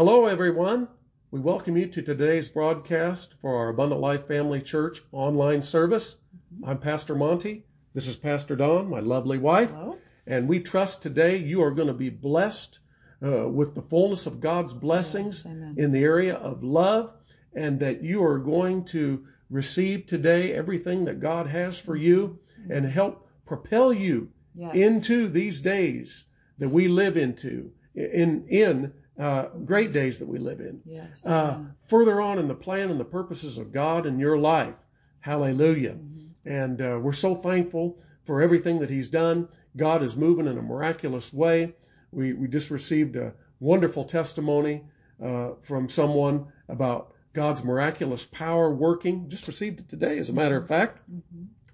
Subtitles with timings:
[0.00, 0.88] Hello, everyone.
[1.30, 6.16] We welcome you to today's broadcast for our Abundant Life Family Church online service.
[6.64, 7.66] I'm Pastor Monty.
[7.92, 9.68] This is Pastor Dawn, my lovely wife.
[9.68, 9.98] Hello.
[10.26, 12.78] And we trust today you are going to be blessed
[13.22, 17.12] uh, with the fullness of God's blessings Yes, in the area of love,
[17.54, 22.38] and that you are going to receive today everything that God has for you
[22.70, 24.74] and help propel you Yes.
[24.74, 26.24] into these days
[26.56, 30.80] that we live into, in in uh, great days that we live in.
[30.84, 31.24] Yes.
[31.26, 31.58] Uh,
[31.88, 34.74] further on in the plan and the purposes of God in your life.
[35.20, 35.96] Hallelujah.
[36.44, 39.48] And uh, we're so thankful for everything that He's done.
[39.76, 41.74] God is moving in a miraculous way.
[42.12, 44.84] We, we just received a wonderful testimony
[45.22, 49.28] uh, from someone about God's miraculous power working.
[49.28, 50.98] Just received it today, as a matter of fact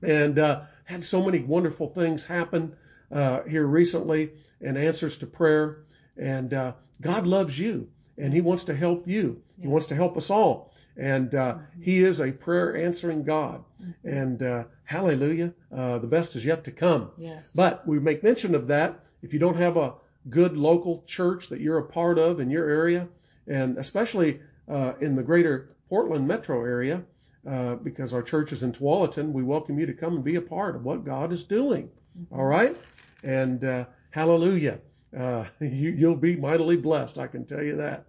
[0.02, 2.74] and uh, had so many wonderful things happen
[3.10, 5.78] uh, here recently and answers to prayer.
[6.16, 9.42] And uh, God loves you, and He wants to help you.
[9.60, 10.72] He wants to help us all.
[10.96, 13.62] And uh, He is a prayer answering God.
[14.04, 17.10] And uh, hallelujah, uh, the best is yet to come.
[17.18, 17.52] Yes.
[17.54, 19.00] But we make mention of that.
[19.22, 19.94] If you don't have a
[20.30, 23.08] good local church that you're a part of in your area,
[23.46, 27.02] and especially uh, in the greater Portland metro area,
[27.48, 30.40] uh, because our church is in Tualatin, we welcome you to come and be a
[30.40, 31.90] part of what God is doing.
[32.32, 32.76] All right?
[33.22, 34.78] And uh, hallelujah.
[35.16, 38.06] Uh, you, you'll be mightily blessed, I can tell you that.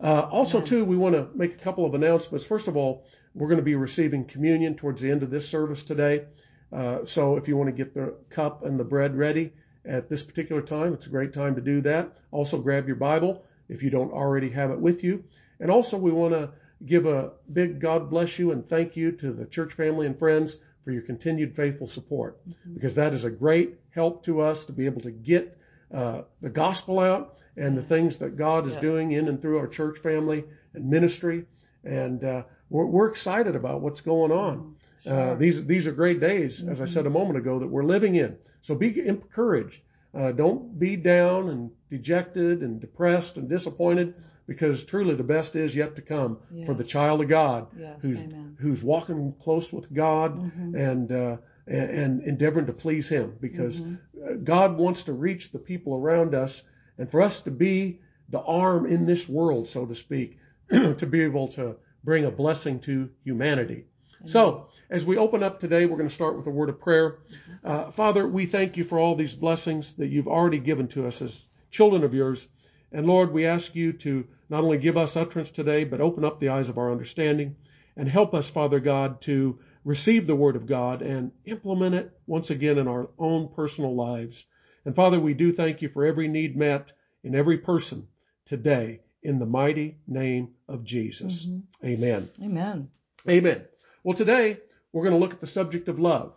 [0.00, 2.44] Uh, also, too, we want to make a couple of announcements.
[2.44, 3.04] First of all,
[3.34, 6.24] we're going to be receiving communion towards the end of this service today.
[6.72, 9.52] Uh, so if you want to get the cup and the bread ready
[9.84, 12.16] at this particular time, it's a great time to do that.
[12.30, 15.22] Also, grab your Bible if you don't already have it with you.
[15.60, 16.50] And also, we want to
[16.86, 20.58] give a big God bless you and thank you to the church family and friends
[20.84, 22.40] for your continued faithful support
[22.74, 25.56] because that is a great help to us to be able to get
[25.92, 28.80] uh, the gospel out and the things that God is Yes.
[28.82, 31.44] doing in and through our church family and ministry.
[31.84, 34.74] And uh, we're, we're excited about what's going on.
[35.06, 38.14] Uh, these these are great days, as I said a moment ago, that we're living
[38.14, 38.36] in.
[38.62, 39.80] So be encouraged.
[40.14, 44.14] Uh, don't be down and dejected and depressed and disappointed,
[44.46, 48.20] because truly the best is yet to come for the child of God Yes, who's
[48.20, 48.56] amen.
[48.60, 50.38] who's walking close with God
[50.76, 51.36] and uh,
[51.66, 56.34] and, and endeavoring to please Him, because uh, God wants to reach the people around
[56.34, 56.62] us,
[56.98, 60.38] and for us to be the arm in this world, so to speak,
[60.70, 63.86] to be able to bring a blessing to humanity.
[64.24, 67.18] So, as we open up today, we're going to start with a word of prayer.
[67.64, 71.22] Uh, Father, we thank you for all these blessings that you've already given to us
[71.22, 72.48] as children of yours.
[72.92, 76.38] And Lord, we ask you to not only give us utterance today, but open up
[76.38, 77.56] the eyes of our understanding
[77.96, 82.50] and help us, Father God, to receive the word of God and implement it once
[82.50, 84.46] again in our own personal lives.
[84.84, 88.08] And Father, we do thank you for every need met in every person
[88.46, 91.46] today in the mighty name of Jesus.
[91.84, 92.28] Amen.
[92.42, 92.88] Amen.
[93.28, 93.64] Amen.
[94.02, 94.58] Well, today
[94.92, 96.34] we're going to look at the subject of love.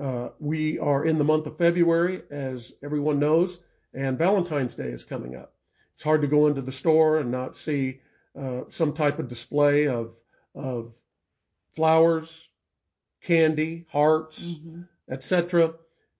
[0.00, 3.60] Uh, we are in the month of February, as everyone knows,
[3.92, 5.52] and Valentine's Day is coming up.
[5.94, 8.00] It's hard to go into the store and not see
[8.38, 10.14] uh, some type of display of
[10.54, 10.92] of
[11.74, 12.48] flowers,
[13.22, 14.58] candy, hearts,
[15.10, 15.74] etc.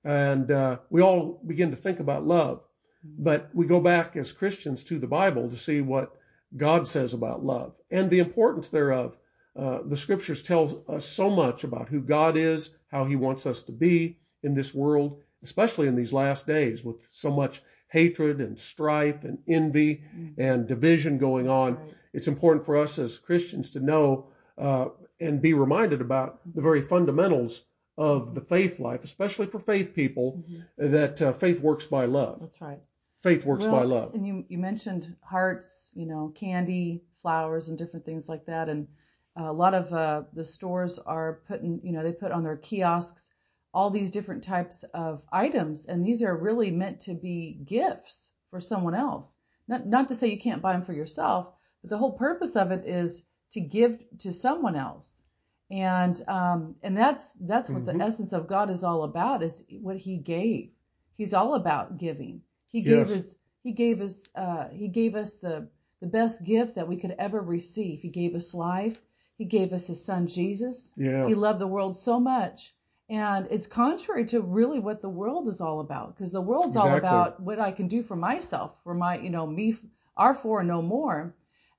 [0.05, 2.63] And uh, we all begin to think about love,
[3.05, 6.15] but we go back as Christians to the Bible to see what
[6.57, 9.17] God says about love and the importance thereof.
[9.57, 13.63] Uh, the scriptures tell us so much about who God is, how He wants us
[13.65, 18.59] to be in this world, especially in these last days with so much hatred and
[18.59, 20.03] strife and envy
[20.39, 21.75] and division going on.
[21.77, 21.95] right.
[22.13, 24.27] It's important for us as Christians to know
[24.59, 24.89] uh,
[25.21, 27.65] and be reminded about the very fundamentals
[27.99, 30.43] of the faith life, especially for faith people,
[30.79, 32.39] that uh, faith works by love.
[32.41, 32.81] That's right.
[33.23, 34.15] Faith works well, by love.
[34.15, 38.71] And you, you mentioned hearts, you know, candy, flowers, and different things like that.
[38.71, 38.89] And
[39.37, 43.31] a lot of uh, the stores are putting, you know, they put on their kiosks
[43.73, 48.61] all these different types of items, and these are really meant to be gifts for
[48.61, 49.37] someone else.
[49.69, 52.73] Not not to say you can't buy them for yourself, but the whole purpose of
[52.73, 55.23] it is to give to someone else.
[55.71, 57.99] And um, and that's that's what Mm-hmm.
[57.99, 60.71] the essence of God is all about is what He gave.
[61.17, 62.43] He's all about giving.
[62.69, 63.11] He gave Yes.
[63.11, 65.69] us He gave us uh, He gave us the
[66.01, 68.01] the best gift that we could ever receive.
[68.03, 68.99] He gave us life.
[69.39, 70.93] He gave us His Son Jesus.
[70.97, 71.27] Yeah.
[71.27, 72.75] He loved the world so much.
[73.09, 76.95] And it's contrary to really what the world is all about, because the world's all
[76.95, 79.77] about what I can do for myself, for my, you know, me,
[80.17, 81.35] our four no more.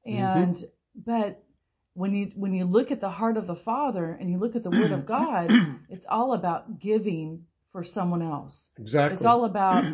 [0.05, 0.61] And
[0.95, 1.40] but
[1.93, 4.63] when you when you look at the heart of the Father and you look at
[4.63, 5.51] the Word of God,
[5.89, 8.69] it's all about giving for someone else.
[8.77, 9.15] Exactly.
[9.15, 9.85] It's all about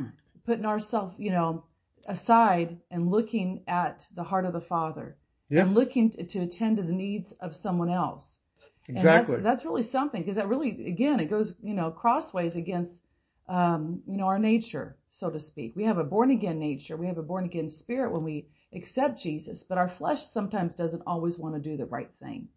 [0.46, 1.64] putting ourselves, you know,
[2.08, 5.16] aside and looking at the heart of the Father
[5.50, 5.64] Yeah.
[5.64, 8.40] and looking to, to attend to the needs of someone else.
[8.88, 9.36] Exactly.
[9.36, 13.04] And that's, that's really something because that really, again, it goes, you know, crossways against,
[13.50, 15.76] um, you know, our nature, so to speak.
[15.76, 16.96] We have a born again nature.
[16.96, 18.48] We have a born again spirit when we
[18.78, 22.48] accept Jesus, but our flesh sometimes doesn't always want to do the right thing.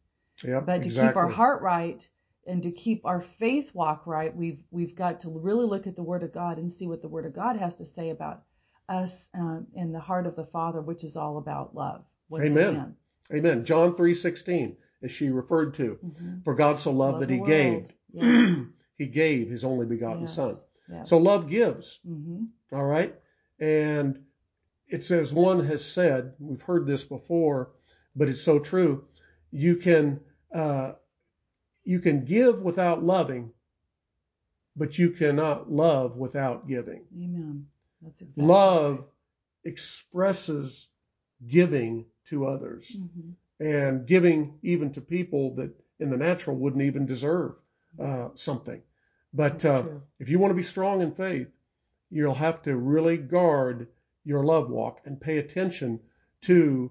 [0.45, 1.09] Yep, But to exactly.
[1.11, 2.09] keep our heart right
[2.47, 6.03] and to keep our faith walk right, we've we've got to really look at the
[6.03, 8.43] Word of God and see what the Word of God has to say about
[8.89, 12.05] us um, in the heart of the Father, which is all about love.
[12.33, 12.57] Amen.
[12.57, 12.97] again.
[13.33, 13.65] Amen.
[13.65, 16.45] John 3:16, as she referred to, Mhm.
[16.45, 17.93] for God so loved Love that he gave.
[18.13, 18.67] Yes.
[18.99, 20.35] he gave his only begotten Yes.
[20.35, 20.57] son.
[20.91, 21.09] Yes.
[21.09, 22.01] So love gives.
[22.05, 23.15] hmm All right.
[23.61, 24.25] And
[24.91, 27.71] it says, one has said, we've heard this before,
[28.15, 29.05] but it's so true.
[29.51, 30.21] You can,
[30.55, 30.93] uh,
[31.85, 33.53] you can give without loving,
[34.77, 37.03] but you cannot love without giving.
[37.17, 37.67] Amen.
[38.03, 39.05] That's exactly Love
[39.65, 40.89] expresses
[41.47, 47.05] giving to others hmm and giving even to people that in the natural wouldn't even
[47.05, 47.53] deserve
[48.03, 48.81] uh, something.
[49.35, 49.83] But uh,
[50.19, 51.49] if you want to be strong in faith,
[52.11, 53.87] you'll have to really guard
[54.25, 56.01] your love walk and pay attention
[56.43, 56.91] to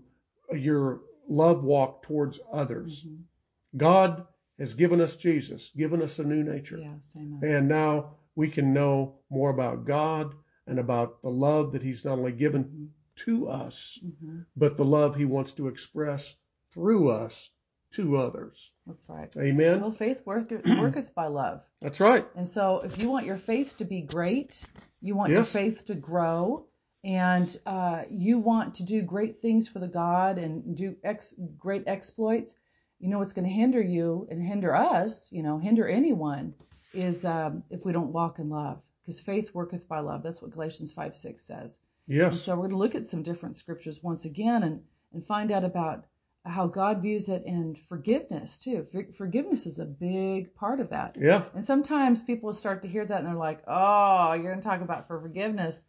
[0.53, 3.05] your love walk towards others.
[3.05, 3.19] Mhm.
[3.77, 4.25] God
[4.57, 6.77] has given us Jesus, given us a new nature.
[6.77, 7.13] Yes.
[7.15, 7.39] Amen.
[7.43, 10.33] And now we can know more about God
[10.67, 12.87] and about the love that He's not only given Mhm.
[13.25, 14.45] to us, Mhm.
[14.55, 16.35] but the love He wants to express
[16.71, 17.51] through us
[17.91, 18.71] to others.
[18.85, 19.35] That's right.
[19.37, 19.81] Amen.
[19.81, 21.63] Well, faith worketh, worketh by love.
[21.81, 22.27] That's right.
[22.35, 24.63] And so, if you want your faith to be great,
[25.01, 26.67] you want your faith to grow,
[27.03, 31.83] and uh, you want to do great things for the God and do ex- great
[31.87, 32.55] exploits,
[32.99, 36.53] you know what's going to hinder you and hinder us, you know, hinder anyone,
[36.93, 38.81] is um, if we don't walk in love.
[39.05, 40.21] Because faith worketh by love.
[40.23, 41.79] That's what Galatians 5 6 says.
[42.07, 42.41] And Yes.
[42.41, 44.81] so we're going to look at some different scriptures once again and,
[45.13, 46.05] and find out about
[46.45, 48.83] how God views it and forgiveness too.
[48.91, 51.17] For, forgiveness is a big part of that.
[51.19, 51.43] Yeah.
[51.53, 54.81] And sometimes people start to hear that and they're like, oh, you're going to talk
[54.81, 55.79] about for forgiveness.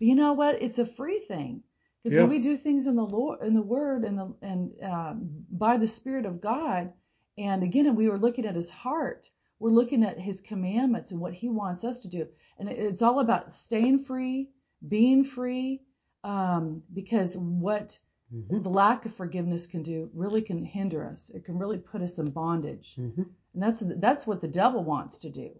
[0.00, 0.62] But you know what?
[0.62, 1.62] It's a free thing.
[2.02, 2.22] Because Yeah.
[2.22, 5.76] when we do things in the Lord, in the Word, and the and um, by
[5.76, 6.92] the Spirit of God,
[7.38, 9.30] and again, we were looking at His heart.
[9.60, 12.26] We're looking at His commandments and what He wants us to do,
[12.58, 14.50] and it's all about staying free,
[14.88, 15.82] being free,
[16.24, 18.00] um, because what
[18.34, 18.62] Mhm.
[18.62, 21.30] the lack of forgiveness can do really can hinder us.
[21.30, 22.96] It can really put us in bondage.
[22.96, 23.26] Mhm.
[23.54, 25.50] And that's that's what the devil wants to do.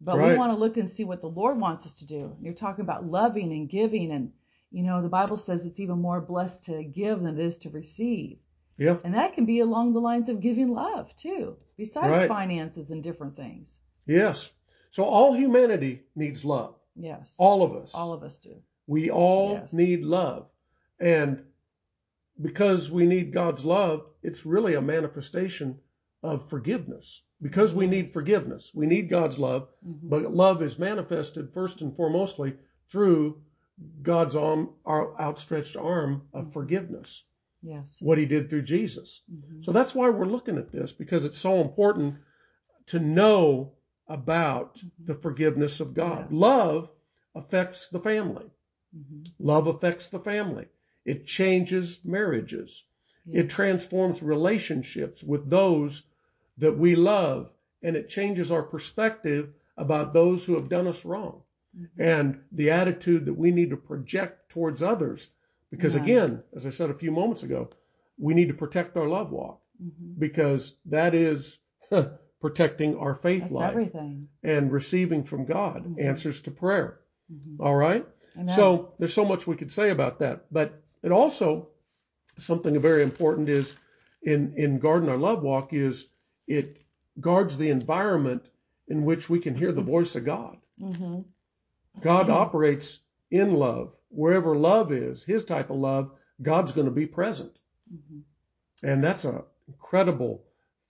[0.00, 2.36] But we want to look and see what the Lord wants us to do.
[2.40, 4.32] You're talking about loving and giving and
[4.70, 7.70] you know, the Bible says it's even more blessed to give than it is to
[7.70, 8.38] receive.
[8.76, 8.98] Yeah.
[9.02, 12.28] And that can be along the lines of giving love too, besides Right.
[12.28, 13.80] finances and different things.
[14.06, 14.52] Yes.
[14.90, 16.74] So all humanity needs love.
[16.94, 17.34] Yes.
[17.38, 17.94] All of us.
[17.94, 18.56] All of us do.
[18.86, 19.72] We all Yes.
[19.72, 20.46] need love.
[21.00, 21.44] And
[22.40, 25.80] because we need God's love, it's really a manifestation
[26.22, 27.22] of forgiveness.
[27.40, 30.08] Because we need forgiveness, we need God's love, Mhm.
[30.10, 32.56] but love is manifested first and foremostly
[32.88, 33.40] through
[34.02, 36.52] God's arm, our outstretched arm of Mhm.
[36.52, 37.24] forgiveness,
[37.62, 37.96] Yes.
[38.00, 39.22] what he did through Jesus.
[39.32, 39.64] Mhm.
[39.64, 42.16] So that's why we're looking at this because it's so important
[42.86, 43.74] to know
[44.08, 44.90] about Mhm.
[45.06, 46.26] the forgiveness of God.
[46.30, 46.40] Yes.
[46.40, 46.90] Love
[47.36, 48.50] affects the family.
[48.96, 49.30] Mhm.
[49.38, 50.66] Love affects the family.
[51.04, 52.84] It changes marriages.
[53.30, 56.02] It transforms relationships with those
[56.58, 57.50] that we love
[57.82, 61.42] and it changes our perspective about those who have done us wrong
[61.76, 61.88] Mhm.
[61.98, 65.30] and the attitude that we need to project towards others.
[65.70, 66.02] Because Yeah.
[66.02, 67.70] again, as I said a few moments ago,
[68.18, 70.18] we need to protect our love walk Mhm.
[70.18, 71.58] because that is
[72.40, 74.28] protecting our faith That's life everything.
[74.42, 76.00] and receiving from God Mhm.
[76.02, 77.00] answers to prayer.
[77.32, 77.56] Mhm.
[77.60, 78.06] All right.
[78.36, 78.54] Amen.
[78.54, 81.68] So there's so much we could say about that, but it also
[82.38, 83.76] something very important is
[84.22, 86.08] in in guarding our love walk is
[86.48, 86.82] it
[87.20, 88.42] guards the environment
[88.88, 90.56] in which we can hear the voice of God.
[90.80, 91.24] Mhm.
[92.00, 92.30] God Mhm.
[92.32, 93.00] operates
[93.30, 93.94] in love.
[94.10, 97.58] Wherever love is, His type of love, God's going to be present,
[97.92, 98.22] Mhm.
[98.82, 100.44] and that's an incredible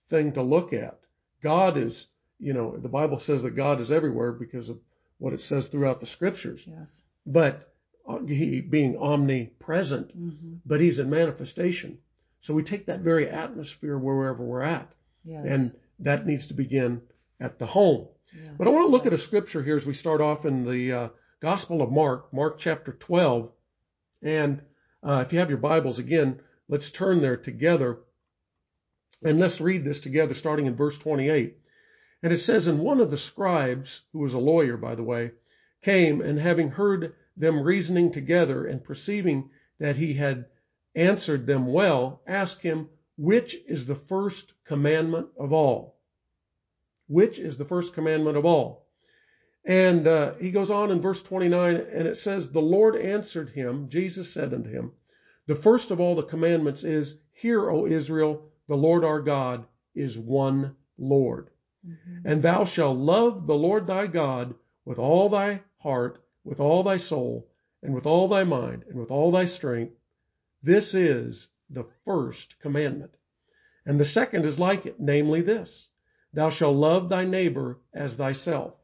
[0.09, 0.99] thing to look at.
[1.41, 2.07] God is,
[2.39, 4.79] you know, the Bible says that God is everywhere because of
[5.17, 6.65] what it says throughout the Scriptures.
[6.67, 7.01] Yes.
[7.25, 7.71] but
[8.07, 10.59] uh, he being omnipresent, Mhm.
[10.65, 11.99] but he's in manifestation.
[12.41, 14.91] So we take that very atmosphere wherever we're at,
[15.23, 15.45] Yes.
[15.47, 17.01] and that needs to begin
[17.39, 18.07] at the home.
[18.33, 18.53] Yes.
[18.57, 20.93] But I want to look at a scripture here as we start off in the
[20.93, 21.09] uh,
[21.41, 23.51] Gospel of Mark, Mark chapter 12.
[24.21, 24.61] And
[25.03, 27.99] uh, if you have your Bibles again, let's turn there together
[29.23, 31.57] and let's read this together starting in verse 28.
[32.23, 35.31] And it says, And one of the scribes, who was a lawyer, by the way,
[35.81, 39.49] came and having heard them reasoning together and perceiving
[39.79, 40.45] that he had
[40.95, 42.89] answered them well, asked him,
[43.21, 45.99] Which is the first commandment of all?
[47.07, 48.87] Which is the first commandment of all?
[49.65, 53.89] And uh, he goes on in verse 29, and it says, The Lord answered him,
[53.89, 54.93] Jesus said unto him,
[55.47, 60.17] The first of all the commandments is, Hear, O Israel, the Lord our God is
[60.17, 61.49] one Lord.
[61.85, 62.25] Mm-hmm.
[62.25, 66.95] And thou shalt love the Lord thy God with all thy heart, with all thy
[66.95, 67.49] soul,
[67.83, 69.97] and with all thy mind, and with all thy strength.
[70.63, 73.15] This is the first commandment.
[73.85, 75.89] And the second is like it, namely this
[76.33, 78.75] Thou shalt love thy neighbor as thyself.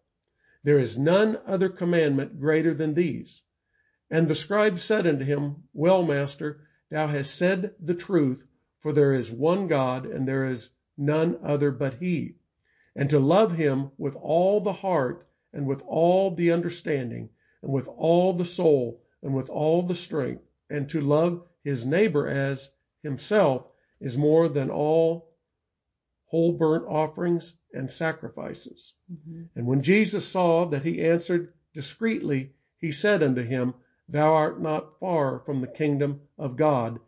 [0.63, 3.43] There is none other commandment greater than these.
[4.09, 8.47] And the scribe said unto him, Well, master, thou hast said the truth,
[8.79, 12.35] for there is one God, and there is none other but he.
[12.95, 17.29] And to love him with all the heart, and with all the understanding,
[17.61, 22.27] and with all the soul, and with all the strength, and to love his neighbor
[22.27, 22.71] as
[23.05, 23.67] himself
[24.01, 25.29] is more than all
[26.25, 28.93] whole burnt offerings and sacrifices.
[29.11, 29.43] Mm-hmm.
[29.55, 33.73] And when Jesus saw that he answered discreetly, he said unto him,
[34.09, 36.99] Thou art not far from the kingdom of God.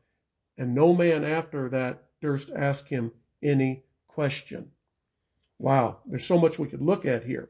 [0.57, 3.11] And no man after that durst ask him
[3.43, 4.71] any question.
[5.59, 7.49] Wow, there's so much we could look at here.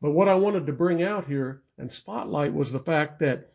[0.00, 3.52] But what I wanted to bring out here and spotlight was the fact that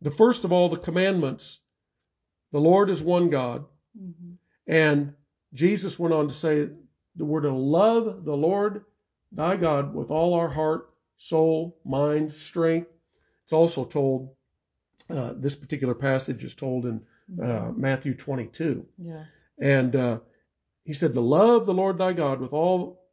[0.00, 1.58] the first of all the commandments,
[2.52, 3.66] the Lord is one God.
[3.98, 4.32] Mm-hmm.
[4.66, 5.14] And
[5.54, 6.68] Jesus went on to say
[7.16, 8.84] we're to love the Lord
[9.32, 12.90] thy God with all our heart, soul, mind, strength.
[13.44, 14.30] It's also told,
[15.08, 17.02] uh, this particular passage is told in
[17.38, 17.80] uh, mm-hmm.
[17.80, 18.86] Matthew 22.
[18.98, 19.42] Yes.
[19.60, 20.18] And uh,
[20.84, 23.04] he said to love the Lord thy God with all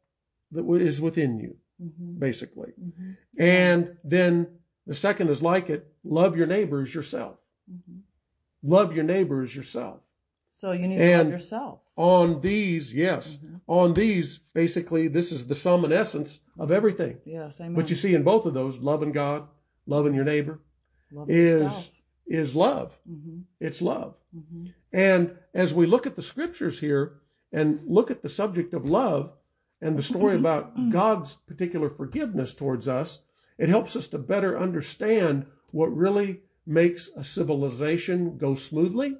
[0.52, 2.18] that is within you, mm-hmm.
[2.18, 2.72] basically.
[2.80, 3.12] Mm-hmm.
[3.42, 4.46] And then
[4.86, 7.36] the second is like it love your neighbors yourself.
[7.70, 7.98] Mm-hmm.
[8.62, 10.00] Love your neighbors yourself.
[10.58, 11.78] So you need to and love yourself.
[11.94, 13.58] On these, yes, mm-hmm.
[13.68, 17.18] on these, basically, this is the sum and essence of everything.
[17.24, 17.74] Yes, amen.
[17.74, 19.46] But you see in both of those, loving God,
[19.86, 20.58] loving your neighbor,
[21.12, 21.90] love is yourself.
[22.26, 22.98] is love.
[23.08, 23.42] Mm-hmm.
[23.60, 24.16] It's love.
[24.36, 24.66] Mm-hmm.
[24.92, 27.20] And as we look at the scriptures here
[27.52, 29.30] and look at the subject of love
[29.80, 33.20] and the story about God's particular forgiveness towards us,
[33.58, 39.16] it helps us to better understand what really makes a civilization go smoothly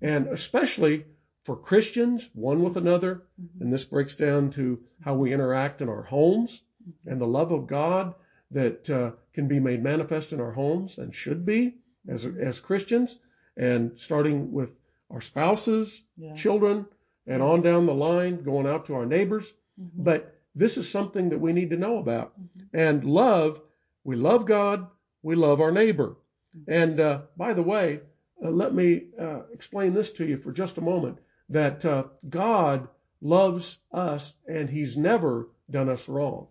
[0.00, 1.04] and especially
[1.44, 3.22] for Christians, one with another.
[3.40, 3.62] Mm-hmm.
[3.62, 7.10] And this breaks down to how we interact in our homes mm-hmm.
[7.10, 8.14] and the love of God
[8.50, 11.76] that uh, can be made manifest in our homes and should be
[12.08, 12.40] as, mm-hmm.
[12.42, 13.18] as Christians,
[13.56, 14.74] and starting with
[15.10, 16.38] our spouses, yes.
[16.38, 16.86] children,
[17.26, 17.48] and yes.
[17.48, 19.52] on down the line, going out to our neighbors.
[19.80, 20.02] Mm-hmm.
[20.02, 22.38] But this is something that we need to know about.
[22.38, 22.76] Mm-hmm.
[22.76, 23.60] And love,
[24.04, 24.86] we love God,
[25.22, 26.16] we love our neighbor.
[26.56, 26.72] Mm-hmm.
[26.72, 28.00] And uh, by the way,
[28.44, 31.18] uh, let me uh, explain this to you for just a moment
[31.48, 32.88] that uh, God
[33.20, 36.48] loves us and He's never done us wrong.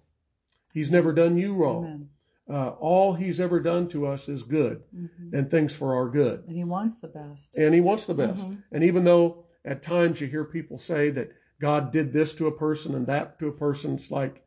[0.73, 2.09] He's never done you wrong.
[2.49, 5.35] Uh, all He's ever done to us is good mm-hmm.
[5.35, 6.43] and things for our good.
[6.47, 7.55] And He wants the best.
[7.55, 8.45] And He wants the best.
[8.45, 8.59] Mm-hmm.
[8.71, 12.51] And even though at times you hear people say that God did this to a
[12.51, 14.45] person and that to a person, it's like,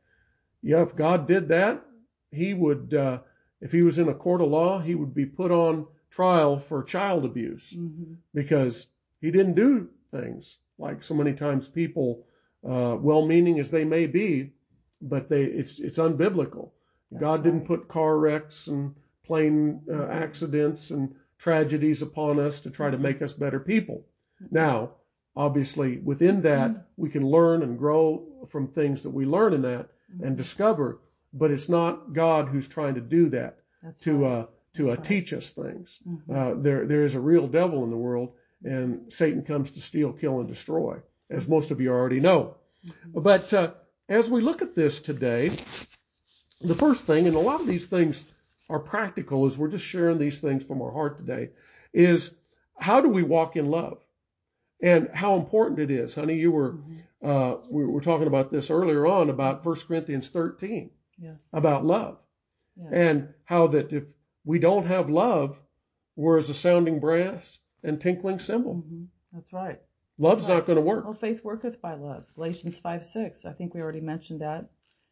[0.62, 1.82] yeah, if God did that,
[2.30, 3.18] He would, uh,
[3.60, 6.82] if He was in a court of law, He would be put on trial for
[6.82, 8.14] child abuse mm-hmm.
[8.34, 8.86] because
[9.20, 12.26] he didn't do things like so many times people,
[12.68, 14.52] uh, well-meaning as they may be,
[15.00, 16.70] but they it's it's unbiblical.
[17.10, 20.12] That's God didn't put car wrecks and plane uh, mm-hmm.
[20.12, 23.04] accidents and tragedies upon us to try to mm-hmm.
[23.04, 24.06] make us better people.
[24.42, 24.54] Mm-hmm.
[24.54, 24.90] Now,
[25.36, 29.90] obviously, within that, we can learn and grow from things that we learn in that
[30.22, 30.98] and discover,
[31.32, 34.32] but it's not God who's trying to do that That's to right.
[34.32, 35.04] uh, to uh, right.
[35.04, 36.00] teach us things.
[36.06, 36.34] Mm-hmm.
[36.34, 38.32] Uh, there, there is a real devil in the world,
[38.64, 40.98] and Satan comes to steal, kill, and destroy,
[41.28, 42.54] as most of you already know.
[42.86, 43.20] Mm-hmm.
[43.20, 43.70] But uh,
[44.08, 45.56] as we look at this today,
[46.60, 48.24] the first thing, and a lot of these things
[48.68, 51.50] are practical, as we're just sharing these things from our heart today,
[51.92, 52.32] is
[52.78, 53.98] how do we walk in love,
[54.82, 56.14] and how important it is.
[56.14, 56.98] Honey, you were mm-hmm.
[57.22, 61.48] Uh, we were talking about this earlier on about 1 Corinthians 13, yes.
[61.52, 62.16] about love,
[62.76, 62.88] yes.
[62.92, 64.04] and how that if
[64.50, 65.56] we don't have love,
[66.16, 68.74] we're as a sounding brass and tinkling cymbal.
[68.74, 69.04] Mm-hmm.
[69.32, 69.80] That's right.
[70.18, 71.04] Love's That's not going to work.
[71.04, 72.24] Well, faith worketh by love.
[72.34, 73.44] Galatians 5 6.
[73.44, 74.68] I think we already mentioned that.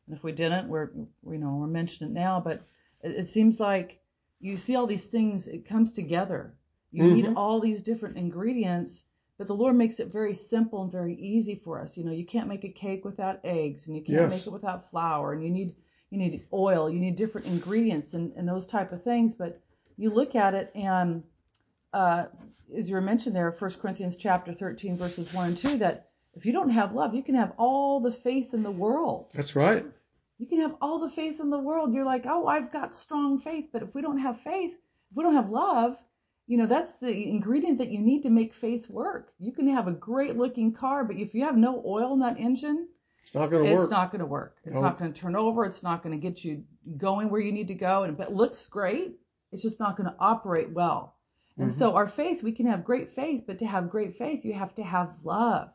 [0.07, 0.91] And if we didn't, we're,
[1.31, 2.41] you know, we're mentioning it now.
[2.41, 2.65] But
[3.01, 4.01] it, it seems like
[4.41, 6.53] you see all these things, it comes together.
[6.91, 7.15] You mm-hmm.
[7.15, 9.05] need all these different ingredients,
[9.37, 11.97] but the Lord makes it very simple and very easy for us.
[11.97, 14.31] You know, you can't make a cake without eggs, and you can't yes.
[14.33, 15.77] make it without flour, and you need
[16.11, 19.35] you need oil, you need different ingredients and, and those type of things.
[19.35, 19.61] But
[19.97, 21.23] you look at it and
[21.93, 22.27] uh,
[22.77, 26.47] as you were mentioned there, 1 Corinthians chapter 13 verses 1 and 2, that if
[26.47, 29.31] you don't have love, you can have all the faith in the world.
[29.35, 29.85] That's right.
[30.39, 31.93] You can have all the faith in the world.
[31.93, 33.67] You're like, oh, I've got strong faith.
[33.73, 35.97] But if we don't have faith, if we don't have love,
[36.47, 39.33] you know, that's the ingredient that you need to make faith work.
[39.39, 42.39] You can have a great looking car, but if you have no oil in that
[42.39, 42.89] engine,
[43.23, 43.83] It's not going to work.
[43.85, 44.57] it's not going to work.
[44.65, 44.83] It's No.
[44.83, 45.65] not going to turn over.
[45.65, 46.65] It's not going to get you
[46.97, 48.05] going where you need to go.
[48.05, 49.19] And if it looks great,
[49.53, 51.15] it's just not going to operate well.
[51.59, 51.79] And Mm-hmm.
[51.79, 54.75] so our faith, we can have great faith, but to have great faith, you have
[54.77, 55.71] to have love.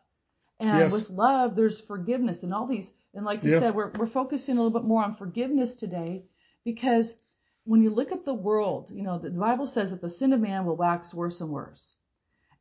[0.60, 0.92] And Yes.
[0.94, 2.94] with love, there's forgiveness and all these.
[3.14, 3.60] And like you Yeah.
[3.60, 6.24] said, we're, we're focusing a little bit more on forgiveness today
[6.64, 7.22] because
[7.66, 10.40] when you look at the world, you know, the Bible says that the sin of
[10.40, 11.96] man will wax worse and worse.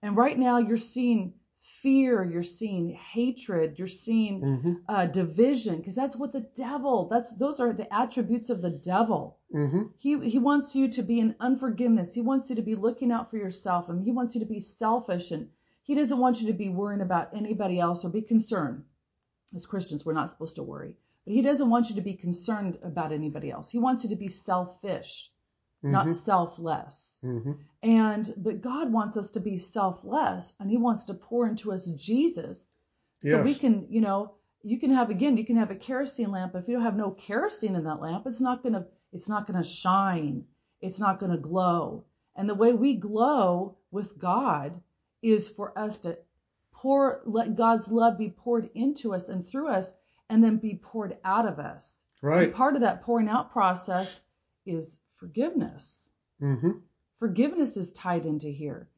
[0.02, 1.34] And right now you're seeing
[1.82, 4.72] fear, you're seeing hatred, you're seeing Mm-hmm.
[4.88, 9.38] uh, division, because that's what the devil, that's, those are the attributes of the devil.
[9.54, 9.82] Mm-hmm.
[9.98, 12.14] He, he wants you to be in unforgiveness.
[12.14, 14.60] He wants you to be looking out for yourself and he wants you to be
[14.60, 15.48] selfish and
[15.82, 18.84] he doesn't want you to be worrying about anybody else or be concerned.
[19.54, 22.78] As Christians, we're not supposed to worry, but he doesn't want you to be concerned
[22.82, 23.68] about anybody else.
[23.68, 25.30] He wants you to be selfish,
[25.82, 27.18] not selfless.
[27.24, 27.52] Mm-hmm.
[27.82, 31.86] And, but God wants us to be selfless and he wants to pour into us
[31.86, 32.72] Jesus.
[33.20, 36.54] So we can, you know, you can have, again, you can have a kerosene lamp.
[36.54, 39.46] If you don't have no kerosene in that lamp, it's not going to, it's not
[39.46, 40.44] to shine.
[40.80, 42.04] It's not going to glow.
[42.34, 44.80] And the way we glow with God
[45.22, 46.18] is for us to
[46.72, 49.92] pour, let God's love be poured into us and through us
[50.28, 52.04] and then be poured out of us.
[52.22, 52.44] Right.
[52.44, 54.20] And part of that pouring out process
[54.66, 56.10] is forgiveness.
[56.42, 56.72] Mm-hmm.
[57.20, 58.88] forgiveness is tied into here.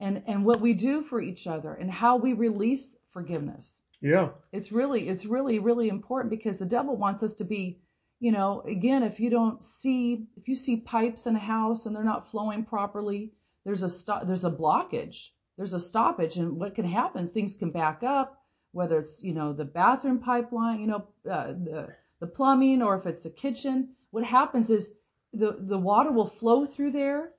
[0.00, 3.82] And and what we do for each other and how we release forgiveness.
[4.00, 4.30] Yeah.
[4.50, 7.78] it's really it's really really important because the devil wants us to be
[8.18, 11.94] you know again if you don't see if you see pipes in a house and
[11.94, 13.32] they're not flowing properly
[13.64, 15.28] there's a stop there's a blockage.
[15.56, 19.52] There's a stoppage and what can happen things can back up whether it's you know
[19.52, 23.90] the bathroom pipeline you know uh, the the plumbing or if it's a kitchen.
[24.10, 24.94] What happens is
[25.38, 27.32] the the water will flow through there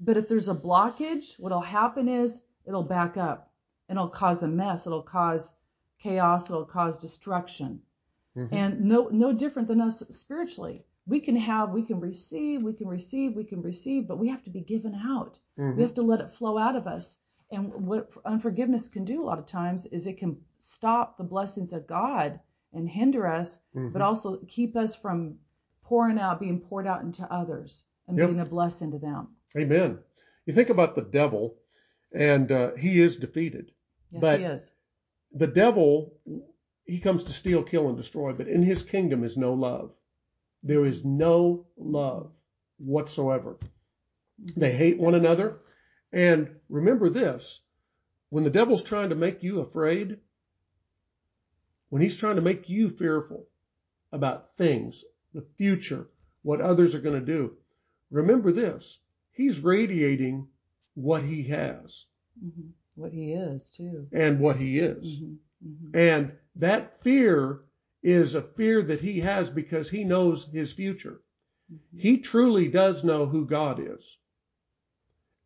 [0.00, 3.50] but if there's a blockage what'll happen is it'll back up
[3.88, 5.52] and it'll cause a mess it'll cause
[5.98, 7.80] chaos it'll cause destruction
[8.36, 8.48] Mhm.
[8.52, 12.88] and no no different than us spiritually we can have we can receive we can
[12.88, 15.76] receive we can receive but we have to be given out Mhm.
[15.76, 17.18] we have to let it flow out of us
[17.50, 21.72] and what unforgiveness can do a lot of times is it can stop the blessings
[21.72, 22.40] of god
[22.74, 23.92] and hinder us Mhm.
[23.92, 25.38] but also keep us from
[25.86, 28.28] pouring out being poured out into others and Yep.
[28.28, 29.98] being a blessing to them Amen.
[30.44, 31.56] You think about the devil,
[32.12, 33.72] and uh, he is defeated.
[34.10, 34.72] yes But- he is
[35.32, 36.14] The devil,
[36.84, 39.92] he comes to steal, kill, and destroy, but in his kingdom is no love.
[40.62, 42.30] There is no love
[42.78, 43.58] whatsoever.
[44.56, 45.58] They hate one another.
[46.12, 47.60] And remember this
[48.30, 50.18] when the devil's trying to make you afraid,
[51.88, 53.46] when he's trying to make you fearful
[54.12, 56.08] about things, the future,
[56.42, 57.56] what others are going to do,
[58.10, 59.00] remember this
[59.32, 60.48] he's radiating
[60.94, 62.06] what he has
[62.40, 65.18] hmm what he is too and what he is.
[65.18, 67.60] hmm hmm And that fear
[68.02, 71.20] is a fear that he has because he knows his future.
[71.72, 71.98] Mm-hmm.
[71.98, 74.18] He truly does know who God is.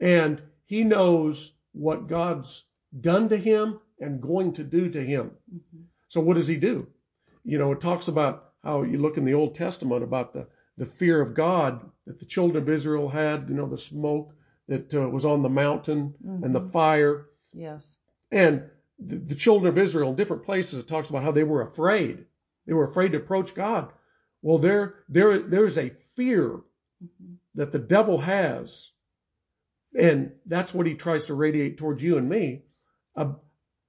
[0.01, 2.65] And he knows what God's
[3.01, 5.33] done to him and going to do to him.
[5.51, 6.87] hmm So what does he do?
[7.45, 10.47] You know, it talks about how you look in the Old Testament about the,
[10.77, 14.35] the fear of God that the children of Israel had, you know, the smoke
[14.69, 16.71] that uh, was on the mountain and the Mhm.
[16.71, 17.27] fire.
[17.53, 17.99] yes
[18.31, 18.65] And
[18.99, 22.25] the, the children of Israel in different places, it talks about how they were afraid.
[22.67, 23.93] They were afraid to approach God.
[24.43, 26.61] Well, there, there, there's a fear
[27.01, 28.93] hmm that the devil has,
[29.99, 32.63] and that's what he tries to radiate towards you and me.
[33.17, 33.33] Uh,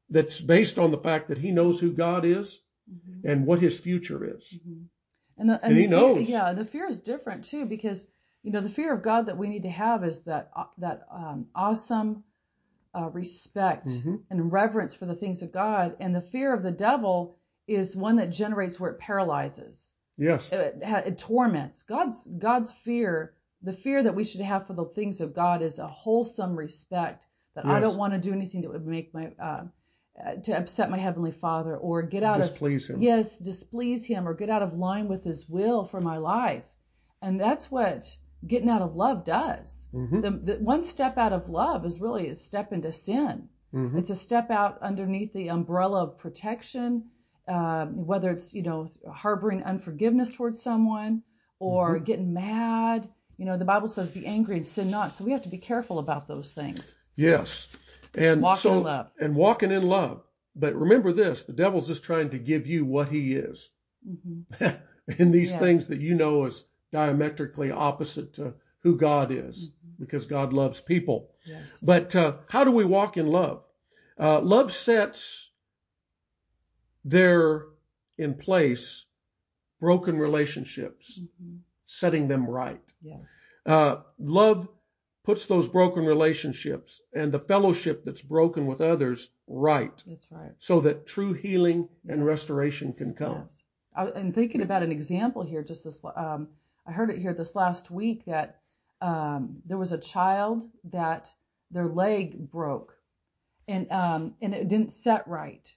[0.10, 3.80] that's based on the fact that he knows who God is hmm and what his
[3.80, 4.58] future is.
[4.64, 4.84] hmm
[5.38, 6.30] And, the, And he the knows.
[6.30, 8.06] Yeah, the fear is different too because
[8.44, 11.08] you know the fear of God that we need to have is that uh, that
[11.12, 12.24] um, awesome
[12.94, 14.24] uh, respect Mhm.
[14.30, 17.36] and reverence for the things of God, and the fear of the devil
[17.68, 20.52] is one that generates where it paralyzes, Yes.
[20.52, 21.84] it, ha- it torments.
[21.84, 25.80] God's God's fear, the fear that we should have for the things of God, is
[25.80, 29.68] a wholesome respect that I don't want to do anything that would make my uh,
[30.44, 33.02] to upset my heavenly Father or get out of Displease him.
[33.02, 36.66] yes displease him or get out of line with his will for my life
[37.22, 38.06] and that's what
[38.46, 40.22] getting out of love does Mhm.
[40.22, 43.98] the, the one step out of love is really a step into sin Mhm.
[43.98, 47.10] it's a step out underneath the umbrella of protection
[47.48, 51.24] um, whether it's you know harboring unforgiveness towards someone
[51.60, 52.04] or Mm-hmm.
[52.04, 55.42] getting mad You know, the Bible says, "Be angry and sin not." So we have
[55.44, 56.94] to be careful about those things.
[57.16, 57.68] Yes.
[58.16, 59.08] And Walking so in love.
[59.20, 60.24] and walking in love.
[60.56, 63.70] But remember this, the devil's just trying to give you what he is.
[64.06, 64.42] hmm
[65.18, 65.60] in these Yes.
[65.60, 70.04] things that you know is diametrically opposite to who God is Mm-hmm.
[70.04, 71.32] because God loves people.
[71.46, 71.80] Yes.
[71.82, 73.64] But uh, how do we walk in love?
[74.20, 75.50] Uh, love sets
[77.04, 77.66] there
[78.18, 79.06] in place
[79.80, 81.56] broken relationships, hmm
[81.88, 82.82] setting them right.
[83.02, 83.20] Yes.
[83.66, 84.68] Uh, love
[85.24, 90.52] puts those broken relationships and the fellowship that's broken with others right That's right.
[90.58, 93.44] so that true healing and restoration can come.
[93.46, 93.64] Yes.
[93.96, 95.64] I, I'm thinking about an example here.
[95.64, 96.48] Just this, um,
[96.88, 98.60] I heard it here this last week that
[99.02, 101.30] um, there was a child that
[101.72, 102.96] their leg broke,
[103.68, 105.72] and um, and it didn't set right,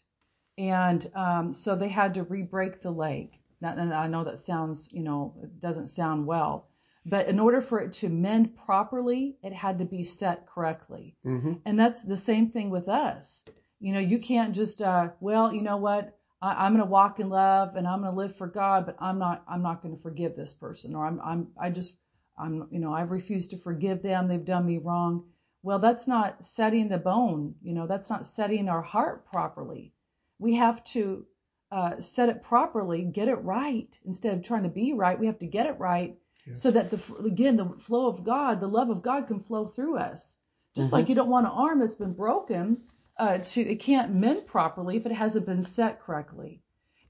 [0.59, 3.30] and um, so they had to re-break the leg.
[3.61, 6.68] Now, and I know that sounds, you know, it doesn't sound well,
[7.07, 11.17] but in order for it to mend properly, it had to be set correctly.
[11.23, 13.45] hmm And that's the same thing with us.
[13.81, 16.17] You know, you can't just, uh, well, you know what?
[16.40, 18.97] I, I'm going to walk in love and I'm going to live for God, but
[19.01, 21.97] I'm not, I'm not going to forgive this person or I'm, I'm, I just,
[22.38, 24.29] I'm, you know, I refuse to forgive them.
[24.29, 25.25] They've done me wrong.
[25.62, 27.55] Well, that's not setting the bone.
[27.62, 29.93] You know, that's not setting our heart properly.
[30.38, 31.27] We have to
[31.71, 35.19] uh, set it properly, get it right instead of trying to be right.
[35.19, 36.17] We have to get it right
[36.52, 39.96] So that the again the flow of God, the love of God can flow through
[39.96, 40.37] us.
[40.74, 40.92] Just Mhm.
[40.92, 42.83] like you don't want an arm that's been broken
[43.16, 46.61] uh, to it can't mend properly if it hasn't been set correctly.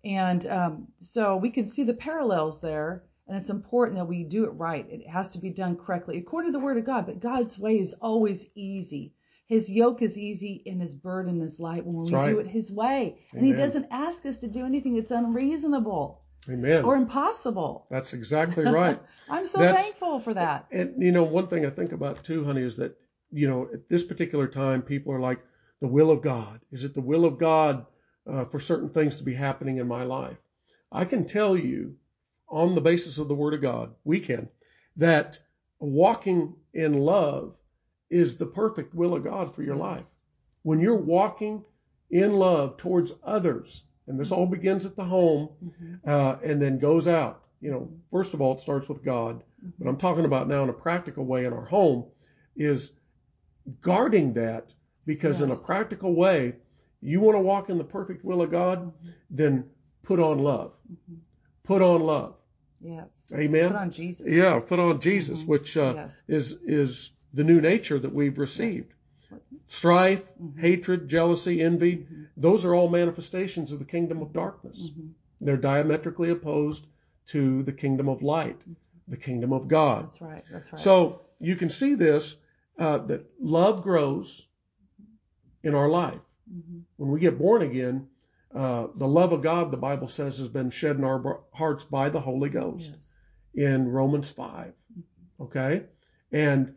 [0.04, 4.44] And um, so we can see the parallels there, and it's important that we do
[4.44, 4.86] it right.
[4.90, 7.06] It has to be done correctly according to the Word of God.
[7.06, 9.14] But God's way is always easy.
[9.46, 12.72] His yoke is easy and his burden is light when we That's do it His
[12.72, 13.18] way.
[13.32, 16.84] And He doesn't ask us to do anything that's unreasonable Amen.
[16.84, 17.86] or impossible.
[17.90, 19.00] That's exactly right.
[19.28, 20.66] I'm so That's- thankful for that.
[20.70, 22.96] And you know, one thing I think about too, honey, is that
[23.32, 25.40] you know at this particular time, people are like,
[25.80, 26.60] the will of God.
[26.72, 27.86] Is it the will of God
[28.30, 30.36] uh, for certain things to be happening in my life?
[30.92, 31.96] I can tell you,
[32.48, 34.48] on the basis of the Word of God, we can
[34.96, 35.38] that
[35.80, 37.56] walking in love
[38.10, 39.82] is the perfect will of God for your Yes.
[39.82, 40.06] life.
[40.62, 41.64] When you're walking
[42.10, 46.06] in love towards others, and this all begins at the home Mhm.
[46.06, 47.42] uh, and then goes out.
[47.60, 49.42] You know, first of all, it starts with God,
[49.78, 49.88] but Mhm.
[49.90, 52.04] I'm talking about now in a practical way in our home
[52.56, 52.92] is
[53.80, 54.72] guarding that
[55.06, 56.54] because in a practical way,
[57.00, 58.92] you want to walk in the perfect will of God,
[59.30, 59.64] then
[60.02, 60.72] put on love.
[60.90, 61.16] Mhm.
[61.62, 62.36] Put on love.
[62.80, 63.32] Yes.
[63.34, 63.70] Amen.
[63.70, 64.26] Put on Jesus.
[64.28, 65.48] Yeah, put on Jesus, Mhm.
[65.48, 66.22] which uh, Yes.
[66.28, 68.88] is is the new nature that we've received.
[68.88, 68.96] Yes.
[69.66, 70.58] Strife, Mhm.
[70.58, 72.26] hatred, jealousy, envy, Mhm.
[72.36, 74.90] those are all manifestations of the kingdom of darkness.
[74.90, 75.12] Mhm.
[75.40, 76.86] They're diametrically opposed
[77.26, 78.60] to the kingdom of light,
[79.08, 80.06] the kingdom of God.
[80.06, 80.44] That's right.
[80.50, 80.80] That's right.
[80.80, 82.36] So you can see this
[82.76, 84.48] uh, that love grows
[85.62, 86.20] in our life.
[86.52, 86.82] Mhm.
[86.96, 88.08] When we get born again,
[88.52, 92.08] uh, the love of God, the Bible says, has been shed in our hearts by
[92.08, 93.14] the Holy Ghost Yes.
[93.54, 94.74] in Romans 5.
[95.40, 95.86] Okay?
[96.32, 96.74] And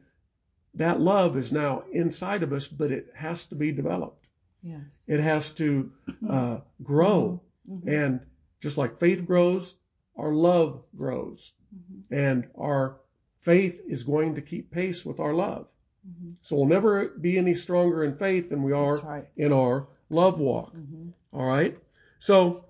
[0.78, 4.26] that love is now inside of us, but it has to be developed.
[4.64, 5.04] Yes.
[5.08, 5.92] It has to
[6.28, 7.42] uh, grow.
[7.70, 7.88] Mhm.
[7.88, 8.20] And
[8.60, 9.76] just like faith grows,
[10.16, 11.54] our love grows.
[11.76, 12.02] Mhm.
[12.12, 12.98] And our
[13.42, 15.68] faith is going to keep pace with our love.
[16.08, 16.36] Mhm.
[16.42, 19.28] So we'll never be any stronger in faith than we are right.
[19.36, 20.74] in our love walk.
[20.76, 21.12] Mhm.
[21.34, 21.78] All right?
[22.20, 22.66] So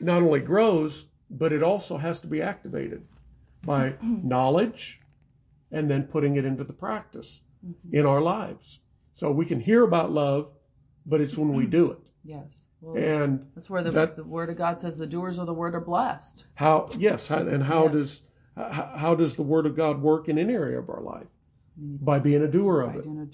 [0.00, 3.02] not only grows, but it also has to be activated
[3.64, 5.00] by knowledge
[5.74, 7.92] and then putting it into the practice Mhm.
[7.92, 8.80] in our lives.
[9.14, 10.48] So we can hear about love,
[11.06, 11.98] but it's when we do it.
[12.26, 12.66] Yes.
[12.80, 15.52] Well, And that's where the, that- the Word of God says the doers of the
[15.52, 16.44] Word are blessed.
[16.54, 17.92] how, yes, and how Yes.
[17.92, 18.22] does
[18.56, 21.26] how, does the word of God work in any area of our life?
[21.76, 23.04] Need By being a doer of by it.
[23.04, 23.26] doer.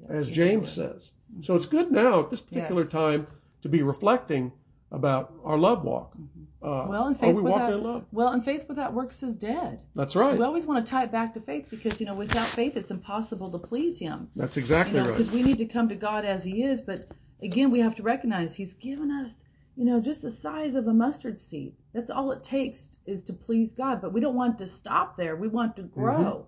[0.00, 1.10] Yes, as James says.
[1.42, 2.92] So it's good now at this particular Yes.
[2.92, 3.26] time
[3.62, 4.52] to be reflecting
[4.92, 6.16] about our love walk.
[6.60, 8.04] Uh, Well, and are faith without walking in love?
[8.10, 9.78] well, and faith without works is dead.
[9.94, 10.36] That's right.
[10.36, 12.90] We always want to tie it back to faith because you know without faith it's
[12.90, 14.28] impossible to please Him.
[14.34, 15.08] That's You exactly right.
[15.08, 17.08] because we need to come to God as He is, but
[17.42, 19.44] again we have to recognize He's given us
[19.76, 21.74] you know just the size of a mustard seed.
[21.94, 24.00] That's all it takes is to please God.
[24.02, 25.36] But we don't want to stop there.
[25.36, 26.46] We want to grow.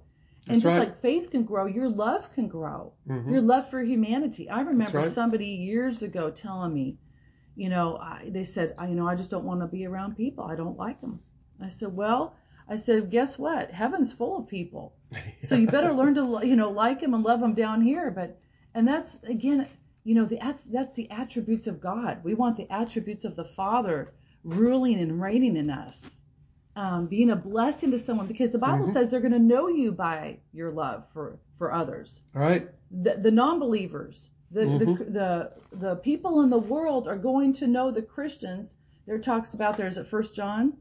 [0.49, 0.53] And Mm-hmm.
[0.55, 0.89] That's just right.
[0.89, 2.95] like faith can grow, your love can grow.
[3.09, 3.31] Mhm.
[3.31, 4.49] Your love for humanity.
[4.49, 5.07] I remember right.
[5.07, 6.97] somebody years ago telling me,
[7.57, 10.17] you know, I, they said, I, you know, I just don't want to be around
[10.17, 10.45] people.
[10.45, 11.21] I don't like them.
[11.63, 12.35] I said, well,
[12.69, 13.71] I said, guess what?
[13.71, 14.95] Heaven's full of people.
[15.43, 18.11] So you better learn to, you know, like them and love them down here.
[18.11, 18.39] But,
[18.75, 19.67] and that's again,
[20.05, 22.23] you know, the, that's that's the attributes of God.
[22.25, 24.13] We want the attributes of the Father
[24.45, 26.09] ruling and reigning in us.
[26.77, 28.93] um, being a blessing to someone because the Bible Mhm.
[28.93, 32.23] says they're going to know you by your love for for others.
[32.35, 32.69] All right.
[32.91, 35.13] The, the non-believers, the, the Mhm.
[35.13, 38.75] the the people in the world are going to know the Christians.
[39.07, 40.75] There talks about there's at First John,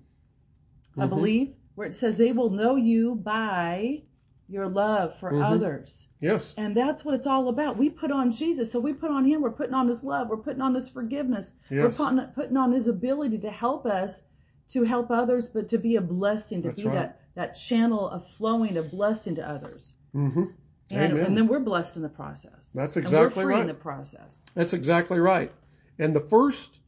[0.98, 1.10] I Mhm.
[1.10, 4.04] believe, where it says they will know you by
[4.48, 5.44] your love for Mhm.
[5.44, 6.08] others.
[6.20, 6.56] Yes.
[6.58, 7.78] And that's what it's all about.
[7.78, 8.72] We put on Jesus.
[8.72, 9.42] So we put on him.
[9.42, 10.28] We're putting on his love.
[10.30, 11.54] We're putting on his forgiveness.
[11.70, 12.00] Yes.
[12.00, 14.24] We're putting, putting on his ability to help us,
[14.70, 16.96] to help others, but to be a blessing, to That's be right.
[16.96, 19.94] that, that channel of flowing of blessing to others.
[20.16, 20.46] Mm-hmm.
[20.92, 21.26] And, Amen.
[21.26, 22.72] and then we're blessed in the process.
[22.74, 23.62] That's And exactly we're free right.
[23.62, 24.44] in the process.
[24.56, 25.52] That's exactly right.
[26.00, 26.80] And the first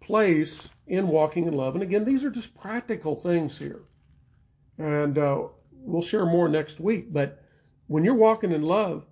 [0.00, 3.82] place in walking in love, and again, these are just practical things here.
[4.78, 7.12] And uh, we'll share more next week.
[7.12, 7.42] But
[7.86, 9.04] when you're walking in love,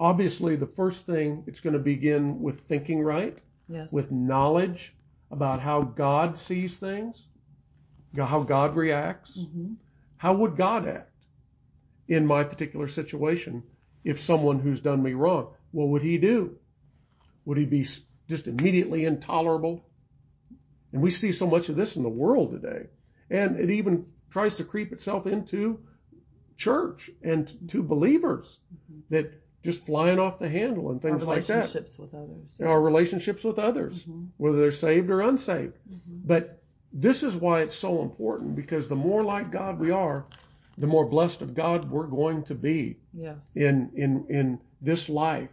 [0.00, 3.92] obviously the first thing it's going to begin with thinking right, Yes.
[3.92, 4.94] with knowledge
[5.30, 7.26] about how God sees things,
[8.16, 9.42] how God reacts.
[9.44, 9.74] hmm
[10.16, 11.10] How would God act
[12.08, 13.62] in my particular situation
[14.04, 15.48] if someone who's done me wrong?
[15.72, 16.56] What would he do?
[17.46, 17.86] Would he be
[18.28, 19.84] just immediately intolerable?
[20.92, 22.86] And we see so much of this in the world today.
[23.30, 25.80] And it even tries to creep itself into
[26.56, 28.58] church and to believers
[29.10, 29.32] that
[29.64, 31.54] just flying off the handle and things like that.
[31.54, 32.60] relationships with others.
[32.60, 34.28] Our relationships with others, Mhm.
[34.36, 35.78] whether they're saved or unsaved.
[35.90, 36.26] Mhm.
[36.26, 36.62] But
[36.92, 40.26] this is why it's so important because the more like God we are,
[40.78, 43.56] the more blessed of God we're going to be Yes.
[43.56, 45.50] in in in this life,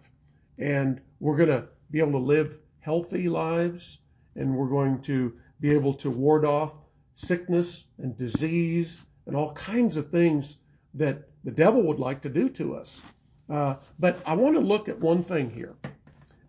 [0.57, 3.99] and we're going to be able to live healthy lives,
[4.35, 6.73] and we're going to be able to ward off
[7.15, 10.57] sickness and disease and all kinds of things
[10.95, 13.01] that the devil would like to do to us.
[13.49, 15.75] Uh, but I want to look at one thing here,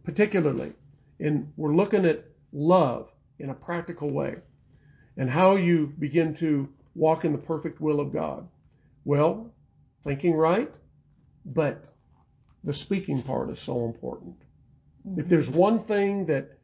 [0.04, 0.72] particularly,
[1.20, 4.36] and we're looking at love in a practical way
[5.16, 8.48] and how you begin to walk in the perfect will of God.
[9.04, 9.52] Well,
[10.04, 10.72] thinking right,
[11.44, 11.84] but
[12.64, 14.36] the speaking part is so important.
[15.16, 16.58] If there's one thing that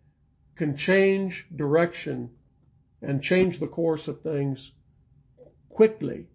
[0.57, 2.31] can change direction
[3.03, 4.73] and change the course of things
[5.69, 6.27] quickly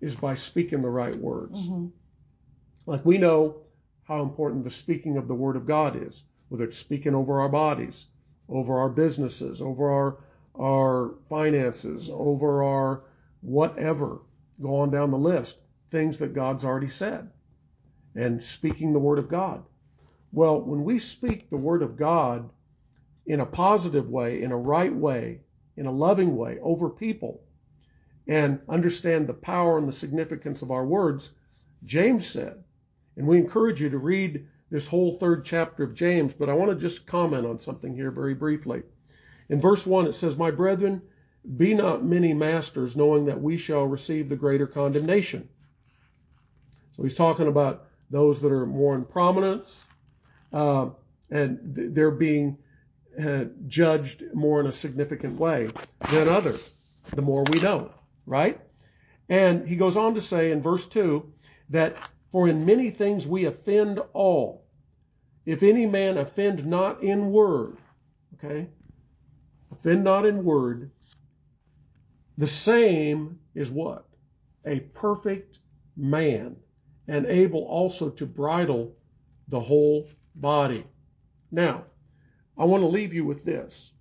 [0.00, 1.66] is by speaking the right words.
[1.66, 1.86] hmm
[2.86, 3.56] Like we know
[4.04, 7.48] how important the speaking of the Word of God is, whether it's speaking over our
[7.48, 8.06] bodies,
[8.48, 10.18] over our businesses, over our
[10.58, 12.16] our finances, Yes.
[12.18, 13.04] over our
[13.40, 14.18] whatever.
[14.62, 15.58] Go on down the list.
[15.90, 17.28] Things that God's already said.
[18.14, 19.64] And speaking the Word of God.
[20.32, 22.48] Well, when we speak the Word of God
[23.26, 25.40] in a positive way, in a right way,
[25.76, 27.42] in a loving way over people,
[28.26, 31.32] and understand the power and the significance of our words,
[31.84, 32.62] James said,
[33.16, 36.70] and we encourage you to read this whole third chapter of James, but I want
[36.70, 38.82] to just comment on something here very briefly.
[39.48, 41.02] In verse 1, it says, My brethren,
[41.56, 45.48] be not many masters, knowing that we shall receive the greater condemnation.
[46.96, 49.86] So he's talking about those that are more in prominence,
[50.52, 50.90] uh,
[51.30, 52.58] and th- they're being
[53.20, 55.68] uh, judged more in a significant way
[56.10, 56.74] than others,
[57.14, 57.90] the more we know,
[58.26, 58.60] right?
[59.28, 61.32] And he goes on to say in verse 2
[61.70, 61.96] that,
[62.30, 64.66] For in many things we offend all.
[65.44, 67.76] If any man offend not in word,
[68.34, 68.68] okay,
[69.72, 70.90] offend not in word,
[72.38, 74.06] the same is what?
[74.66, 75.58] A perfect
[75.96, 76.56] man,
[77.08, 78.94] and able also to bridle
[79.48, 80.84] the whole body.
[81.50, 81.84] Now,
[82.56, 83.92] I want to leave you with this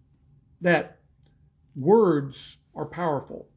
[0.61, 0.99] that
[1.75, 3.47] words are powerful.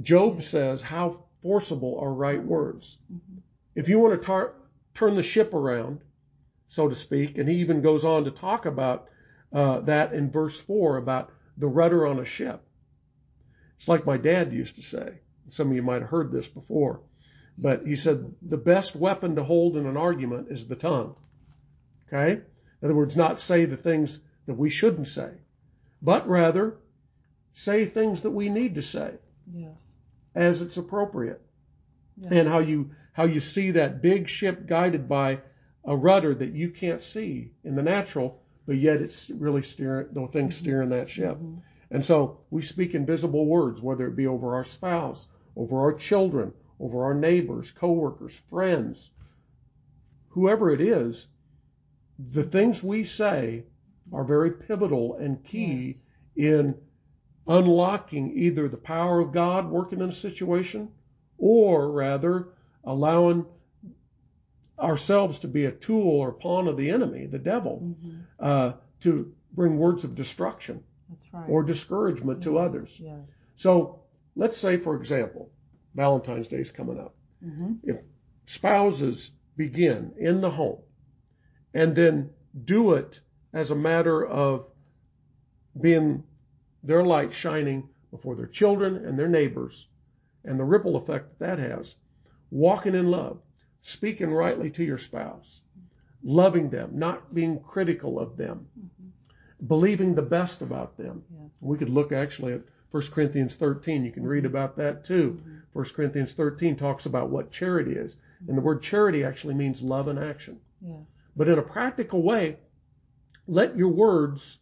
[0.00, 0.48] Job Yes.
[0.48, 2.98] says, How forcible are right words.
[3.12, 3.42] Mhm.
[3.74, 4.54] If you want to tar-
[4.94, 6.00] turn the ship around,
[6.68, 9.08] so to speak, and he even goes on to talk about
[9.50, 12.62] uh, that in verse 4 about the rudder on a ship.
[13.78, 15.20] It's like my dad used to say.
[15.48, 17.00] Some of you might have heard this before.
[17.56, 21.14] But he said, the best weapon to hold in an argument is the tongue.
[22.08, 22.32] Okay?
[22.32, 25.30] In other words, not say the things that we shouldn't say,
[26.02, 26.76] but rather
[27.52, 29.14] say things that we need to say
[29.52, 29.94] Yes.
[30.34, 31.40] as it's appropriate.
[32.20, 32.32] Yes.
[32.32, 35.40] And how you how you see that big ship guided by
[35.84, 40.26] a rudder that you can't see in the natural, but yet it's really steering the
[40.28, 41.36] thing steering that ship.
[41.36, 41.60] Mhm.
[41.90, 46.52] And so we speak invisible words, whether it be over our spouse, over our children,
[46.78, 49.10] over our neighbors, coworkers, friends,
[50.28, 51.26] whoever it is,
[52.18, 53.64] the things we say
[54.12, 55.96] are very pivotal and key
[56.34, 56.50] Yes.
[56.60, 56.74] in
[57.46, 60.90] unlocking either the power of God working in a situation
[61.38, 62.48] or rather
[62.84, 63.46] allowing
[64.78, 68.20] ourselves to be a tool or pawn of the enemy, the devil, Mhm.
[68.38, 70.84] uh, to bring words of destruction
[71.32, 71.48] right.
[71.48, 72.98] or discouragement to others.
[73.00, 73.18] Yes.
[73.56, 74.00] So
[74.36, 75.50] let's say, for example,
[75.94, 77.14] Valentine's Day is coming up.
[77.42, 78.00] hmm If
[78.44, 80.80] spouses begin in the home
[81.74, 82.30] and then
[82.64, 83.20] do it
[83.52, 84.66] as a matter of
[85.80, 86.22] being
[86.82, 89.88] their light shining before their children and their neighbors
[90.44, 91.96] and the ripple effect that that has,
[92.50, 93.40] walking in love,
[93.82, 95.60] speaking rightly to your spouse,
[96.22, 98.66] loving them, not being critical of them,
[99.66, 101.24] believing the best about them.
[101.30, 101.50] Yes.
[101.60, 104.04] We could look actually at 1 Corinthians 13.
[104.04, 104.54] You can read mm-hmm.
[104.54, 105.40] about that too.
[105.40, 105.56] Mm-hmm.
[105.72, 108.16] 1 Corinthians 13 talks about what charity is.
[108.46, 110.60] And the word charity actually means love in action.
[110.80, 111.22] Yes.
[111.36, 112.56] But in a practical way,
[113.46, 114.58] let your words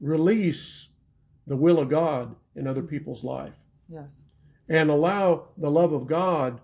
[0.00, 0.88] release
[1.46, 2.90] the will of God in other mm-hmm.
[2.90, 3.54] people's life
[3.88, 4.10] Yes.
[4.68, 6.60] and allow the love of God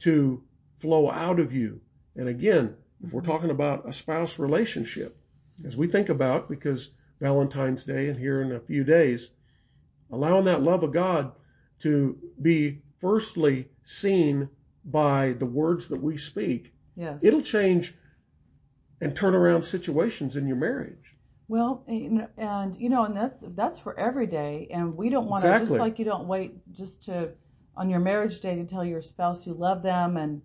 [0.00, 0.42] to
[0.78, 1.80] flow out of you.
[2.16, 5.16] And again, if we're talking about a spouse relationship,
[5.64, 6.90] as we think about, because
[7.20, 9.30] Valentine's Day and here in a few days,
[10.10, 11.32] allowing that love of God
[11.80, 14.48] to be firstly seen
[14.84, 17.22] by the words that we speak, Yes.
[17.22, 17.94] it'll change
[19.00, 21.16] and turn around situations in your marriage.
[21.48, 25.42] Well, and, and you know, and that's that's for every day, and we don't want
[25.42, 25.66] to Exactly.
[25.66, 27.30] just like you don't wait just to
[27.76, 30.42] on your marriage day to tell your spouse you love them and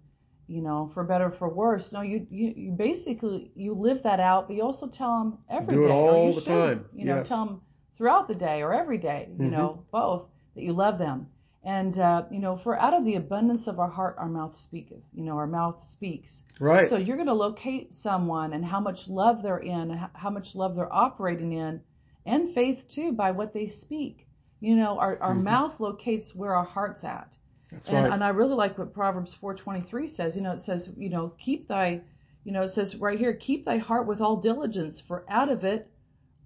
[0.47, 1.91] you know for better or for worse.
[1.91, 5.77] No, you you, you basically you live that out, but you also tell them every
[5.77, 6.86] day, or all you the should, time.
[6.93, 7.27] You know, Yes.
[7.27, 7.62] tell them
[7.97, 9.27] throughout the day or every day.
[9.38, 9.51] You Mhm.
[9.51, 11.27] know, both that you love them.
[11.63, 15.03] And uh, you know, for out of the abundance of our heart, our mouth speaketh.
[15.13, 16.45] You know, our mouth speaks.
[16.60, 16.88] Right.
[16.88, 20.75] So you're going to locate someone and how much love they're in, how much love
[20.75, 21.81] they're operating in,
[22.25, 24.27] and faith too by what they speak.
[24.60, 25.43] You know, our, our Mhm.
[25.43, 27.36] mouth locates where our heart's at.
[27.75, 28.13] That's And, right.
[28.13, 30.35] and I really like what Proverbs 4:23 says.
[30.35, 32.01] You know, it says, you know, keep thy,
[32.43, 35.63] you know, it says right here, keep thy heart with all diligence, for out of
[35.63, 35.89] it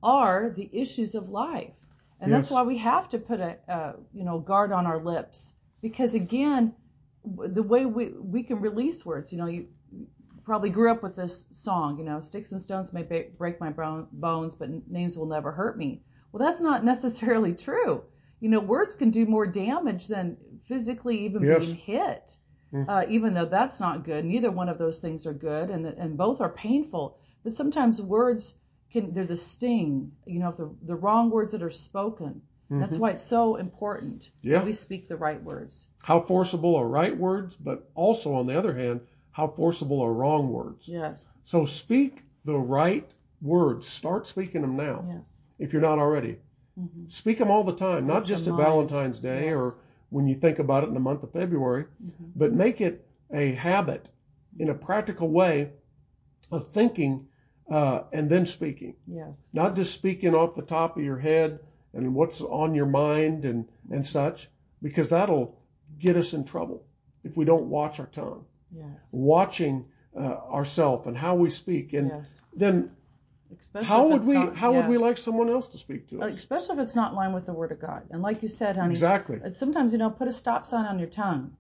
[0.02, 1.74] are the issues of life.
[2.22, 5.54] And that's why we have to put a, uh, you know, guard on our lips
[5.82, 6.74] because again,
[7.24, 9.32] the way we we can release words.
[9.32, 9.68] You know, you
[10.44, 11.98] probably grew up with this song.
[11.98, 13.04] You know, sticks and stones may
[13.38, 16.02] break my bone- bones, but names will never hurt me.
[16.32, 18.04] Well, that's not necessarily true.
[18.40, 21.66] You know, words can do more damage than physically even Yes.
[21.66, 22.38] being hit.
[22.74, 22.86] Mhm.
[22.88, 26.16] Uh, even though that's not good, neither one of those things are good, and and
[26.18, 27.18] both are painful.
[27.44, 28.56] But sometimes words
[28.92, 30.12] can they're the sting.
[30.26, 32.42] You know, the the wrong words that are spoken.
[32.70, 33.00] That's Mhm.
[33.00, 34.60] why it's so important Yeah.
[34.60, 35.88] that we speak the right words.
[36.04, 40.54] How forcible are right words, but also on the other hand, how forcible are wrong
[40.54, 40.88] words.
[40.88, 41.34] Yes.
[41.44, 43.10] So speak the right
[43.42, 43.88] words.
[43.88, 45.42] Start speaking them now Yes.
[45.58, 46.38] if you're not already.
[46.80, 48.54] Hmm Speak them all the time, not just at.
[48.56, 49.60] Valentine's Day Yes.
[49.62, 49.78] or
[50.10, 53.52] when you think about it in the month of February, hmm but make it a
[53.54, 54.08] habit
[54.58, 55.70] in a practical way
[56.52, 57.28] of thinking
[57.70, 58.96] uh, and then speaking.
[59.08, 59.50] Yes.
[59.54, 61.60] Not just speaking off the top of your head
[61.94, 64.50] and what's on your mind and, and such,
[64.82, 65.56] because that'll
[66.00, 66.84] get us in trouble
[67.24, 68.46] if we don't watch our tongue.
[68.76, 69.08] Yes.
[69.12, 72.42] Watching uh, ourselves and how we speak, and yes.
[72.56, 72.92] then
[73.60, 76.38] Especially how would we not- how would we like someone else to speak to us?
[76.38, 78.04] Especially if it's not in line with the Word of God.
[78.12, 79.40] And like you said, honey, Exactly.
[79.54, 81.56] sometimes you know put a stop sign on your tongue.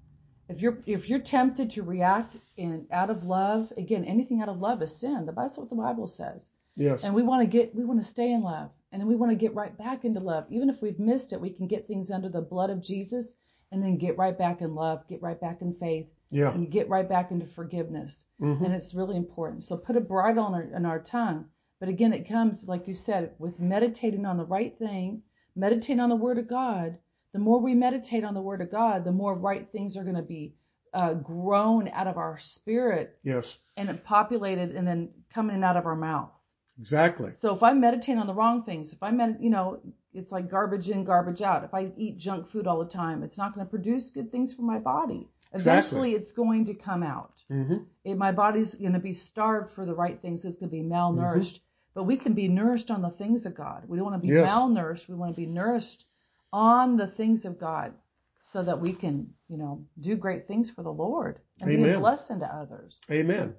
[0.48, 4.60] If you're if you're tempted to react in out of love, again, anything out of
[4.60, 5.28] love is sin.
[5.36, 6.50] That's what the Bible says.
[6.76, 7.04] Yes.
[7.04, 9.32] And we want to get we want to stay in love, and then we want
[9.32, 10.46] to get right back into love.
[10.50, 13.36] Even if we've missed it, we can get things under the blood of Jesus,
[13.72, 16.52] and then get right back in love, get right back in faith, Yeah.
[16.54, 18.26] and get right back into forgiveness.
[18.40, 19.64] hmm and it's really important.
[19.64, 21.46] So put a bridle on our, on our tongue.
[21.80, 25.24] But again, it comes, like you said, with meditating on the right thing,
[25.56, 26.98] meditating on the Word of God.
[27.32, 30.16] The more we meditate on the Word of God, the more right things are going
[30.16, 30.56] to be
[30.94, 33.58] uh, grown out of our spirit Yes.
[33.78, 36.32] and populated and then coming out of our mouth.
[36.80, 37.32] Exactly.
[37.34, 39.80] So if I meditate on the wrong things, if I med, you know,
[40.14, 41.64] it's like garbage in, garbage out.
[41.64, 44.54] If I eat junk food all the time, it's not going to produce good things
[44.54, 45.28] for my body.
[45.54, 47.78] Eventually, it's going to come out Mm-hmm.
[48.04, 50.46] it, my body's going to be starved for the right things.
[50.46, 51.60] It's going to be malnourished.
[52.00, 53.84] But we can be nourished on the things of God.
[53.86, 54.50] We don't want to be Yes.
[54.50, 55.10] malnourished.
[55.10, 56.06] We want to be nourished
[56.54, 57.94] on the things of God
[58.40, 62.00] so that we can, you know, do great things for the Lord and be a
[62.00, 63.02] blessing to others.
[63.12, 63.54] Amen.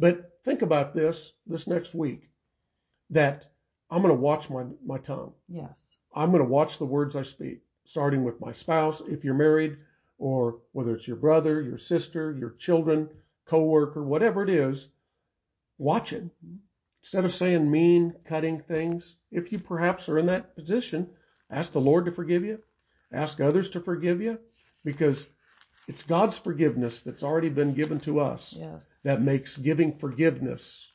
[0.00, 2.28] But think about this this next week
[3.10, 3.52] that
[3.88, 5.32] I'm going to watch my, my tongue.
[5.48, 5.96] Yes.
[6.12, 9.78] I'm going to watch the words I speak, starting with my spouse, if you're married,
[10.18, 13.08] or whether it's your brother, your sister, your children,
[13.44, 14.88] coworker, whatever it is,
[15.78, 16.24] watch it.
[16.44, 16.58] Mhm.
[17.06, 21.08] Instead of saying mean, cutting things, if you perhaps are in that position,
[21.48, 22.58] ask the Lord to forgive you,
[23.12, 24.40] ask others to forgive you,
[24.84, 25.24] because
[25.86, 28.84] it's God's forgiveness that's already been given to us Yes.
[29.04, 30.90] that makes giving forgiveness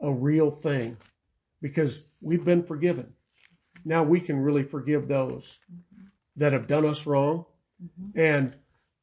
[0.00, 0.96] a real thing
[1.60, 3.12] because we've been forgiven.
[3.84, 5.58] Now we can really forgive those
[6.36, 7.44] that have done us wrong,
[7.84, 8.18] Mm-hmm.
[8.18, 8.56] and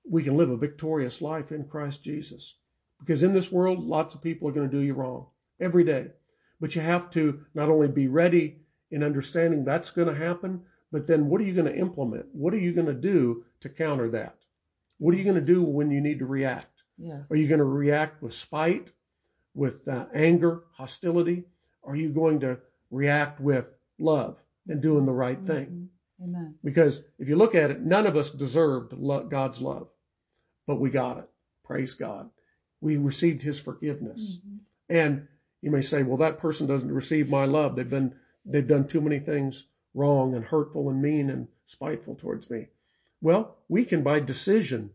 [0.03, 2.55] we can live a victorious life in Christ Jesus.
[2.99, 5.27] Because in this world, lots of people are going to do you wrong
[5.59, 6.07] every day.
[6.63, 8.55] But you have to not only be ready
[8.89, 10.61] in understanding that's going to happen,
[10.93, 12.27] but then what are you going to implement?
[12.31, 14.37] What are you going to do to counter that?
[14.97, 16.71] What are you going to do when you need to react?
[16.97, 17.29] Yes.
[17.29, 18.93] Are you going to react with spite,
[19.53, 21.43] with uh, anger, hostility?
[21.83, 22.59] Are you going to
[22.91, 23.67] react with
[23.99, 24.37] love
[24.69, 25.89] and doing the right thing?
[26.21, 26.23] Mhm.
[26.29, 26.55] Amen.
[26.63, 28.93] Because if you look at it, none of us deserved
[29.29, 29.89] God's love,
[30.65, 31.29] but we got it.
[31.65, 32.29] Praise God.
[32.79, 34.37] We received his forgiveness.
[34.37, 34.59] Mhm.
[34.87, 35.27] And
[35.63, 37.75] you may say, well, that person doesn't receive my love.
[37.75, 38.13] They've been,
[38.45, 42.67] they've done too many things wrong and hurtful and mean and spiteful towards me.
[43.21, 44.89] Well, we can by decision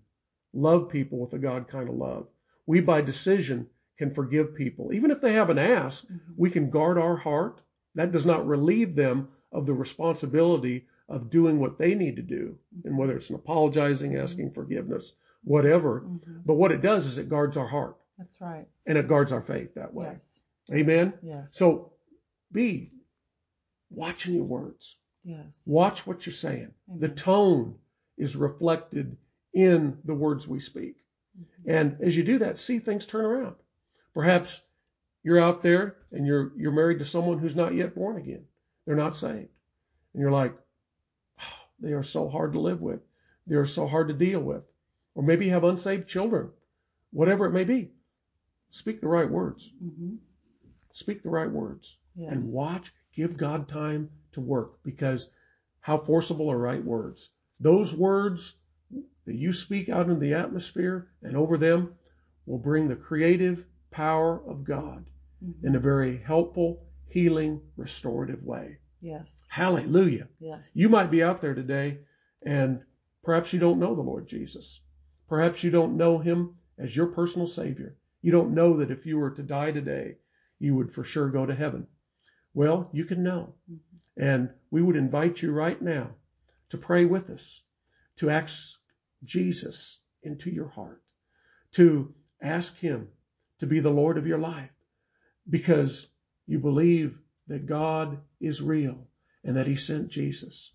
[0.53, 2.27] love people with a God kind of love.
[2.66, 4.93] We by decision can forgive people.
[4.93, 6.21] Even if they haven't asked, Mhm.
[6.37, 7.62] we can guard our heart.
[7.95, 12.59] That does not relieve them of the responsibility of doing what they need to do.
[12.85, 15.14] And whether it's an apologizing, asking forgiveness,
[15.45, 16.03] whatever.
[16.03, 16.43] Mhm.
[16.45, 18.69] But what it does is it guards our heart That's right.
[18.87, 20.09] and it guards our faith that way.
[20.12, 20.41] Yes.
[20.73, 21.14] Amen.
[21.23, 21.55] Yes.
[21.55, 21.93] So
[22.53, 22.93] be
[23.91, 24.97] watching your words.
[25.25, 25.62] yes.
[25.66, 26.73] Watch what you're saying.
[26.99, 27.77] The tone
[28.16, 29.16] is reflected
[29.55, 30.97] in the words we speak.
[31.39, 31.71] Mm-hmm.
[31.71, 33.57] And as you do that, see things turn around.
[34.14, 34.61] Perhaps
[35.23, 38.45] you're out there and you're you're married to someone who's not yet born again.
[38.87, 39.49] They're not saved.
[40.14, 40.55] And you're like,
[41.41, 41.43] "Oh,
[41.81, 43.01] they are so hard to live with.
[43.47, 44.62] They are so hard to deal with.
[45.14, 46.51] Or maybe you have unsaved children.
[47.11, 47.91] Whatever it may be.
[48.71, 49.73] Speak the right words.
[49.83, 50.19] Mhm.
[50.99, 51.96] Speak the right words.
[52.16, 52.32] Yes.
[52.32, 55.30] And watch, give God time to work because
[55.80, 57.30] how forcible are right words?
[57.61, 58.57] Those words
[59.24, 61.94] that you speak out in the atmosphere and over them
[62.46, 65.05] will bring the creative power of God
[65.44, 65.64] Mhm.
[65.64, 68.78] in a very helpful, healing, restorative way.
[69.01, 69.44] Yes.
[69.49, 70.26] Hallelujah.
[70.40, 70.74] Yes.
[70.74, 71.99] You might be out there today
[72.42, 72.82] and
[73.22, 74.80] perhaps you don't know the Lord Jesus.
[75.28, 77.94] Perhaps you don't know him as your personal savior.
[78.20, 80.16] You don't know that if you were to die today,
[80.59, 81.86] you would for sure go to heaven.
[82.54, 83.54] Well, you can know.
[83.70, 83.78] Mhm.
[84.16, 86.16] And we would invite you right now
[86.70, 87.62] to pray with us,
[88.16, 88.78] to ask
[89.24, 91.02] Jesus into your heart,
[91.72, 93.09] to ask him
[93.61, 94.70] to be the Lord of your life
[95.48, 96.09] because
[96.46, 99.09] you believe that God is real
[99.44, 100.72] and that he sent Jesus.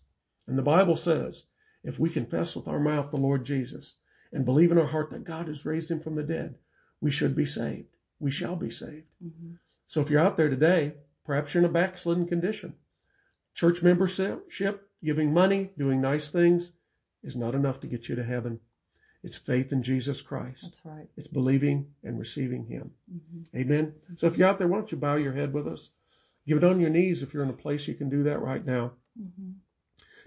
[0.47, 1.45] And the Bible says,
[1.83, 3.95] if we confess with our mouth the Lord Jesus
[4.31, 6.57] and believe in our heart that God has raised him from the dead,
[7.01, 7.87] we should be saved.
[8.19, 9.07] We shall be saved.
[9.23, 9.59] Mhm.
[9.93, 12.73] So if you're out there today, perhaps you're in a backslidden condition.
[13.53, 14.49] Church membership,
[15.03, 16.71] giving money, doing nice things
[17.21, 18.59] is not enough to get you to heaven.
[19.21, 20.63] It's faith in Jesus Christ.
[20.63, 21.07] That's right.
[21.15, 22.89] It's believing and receiving him.
[23.07, 23.55] Mhm.
[23.55, 23.93] Amen.
[24.15, 25.91] So if you're out there, why don't you bow your head with us?
[26.47, 28.65] Give it on your knees if you're in a place you can do that right
[28.65, 28.93] now.
[29.21, 29.57] Mhm.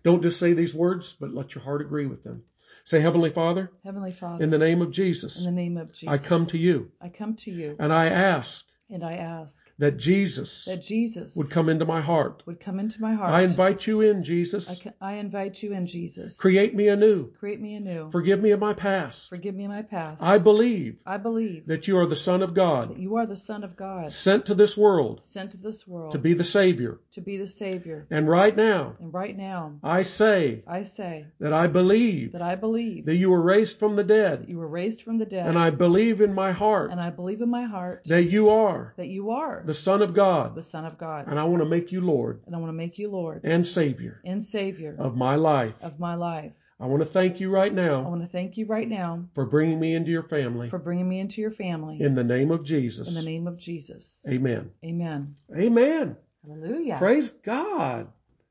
[0.05, 2.45] Don't just say these words, but let your heart agree with them.
[2.85, 6.09] Say, Heavenly Father, Heavenly Father, in the name of Jesus, in the name of Jesus,
[6.09, 9.97] I come to you I come to you and I ask and I ask that
[9.97, 12.43] Jesus that Jesus would come into my heart.
[12.47, 13.31] would come into my heart.
[13.33, 14.71] I invite you in, Jesus.
[14.71, 16.37] I, ca- I invite you in, Jesus.
[16.37, 17.33] Create me anew.
[17.41, 18.11] Create me anew.
[18.13, 19.29] Forgive me of my past.
[19.29, 20.23] Forgive me of my past.
[20.23, 23.37] I believe I believe that you are the Son of that God, you are the
[23.37, 27.01] Son of God, sent to this world sent to this world to be the Savior.
[27.13, 28.07] to be the Savior.
[28.11, 32.55] And right now, And right now, I say I say that I believe that I
[32.55, 34.45] believe that you were raised from the dead.
[34.49, 35.47] you were raised from the dead.
[35.49, 38.76] And I believe in my heart and I believe in my heart that you are
[38.97, 40.55] that you are the Son of God.
[40.55, 41.27] the Son of God.
[41.29, 43.67] And I want to make you Lord And I want to make you Lord and
[43.67, 45.75] Savior and Savior of my life.
[45.83, 46.53] of my life.
[46.79, 48.05] I want to thank you right now.
[48.05, 50.69] I want to thank you right now for bringing me into your family.
[50.69, 51.99] for bringing me into your family.
[52.01, 53.09] In the name of Jesus.
[53.09, 54.25] In the name of Jesus.
[54.29, 54.71] Amen.
[54.85, 55.37] Amen.
[55.57, 56.17] Amen.
[56.47, 56.97] Hallelujah.
[56.99, 58.09] Praise God.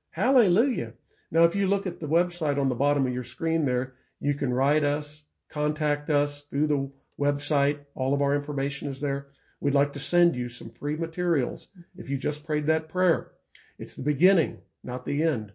[0.10, 0.94] Hallelujah.
[1.30, 4.34] Now, if you look at the website on the bottom of your screen there, you
[4.34, 7.80] can write us, contact us through the website.
[7.94, 9.28] All of our information is there.
[9.60, 13.32] We'd like to send you some free materials if you just prayed that prayer.
[13.80, 15.52] It's the beginning, not the end,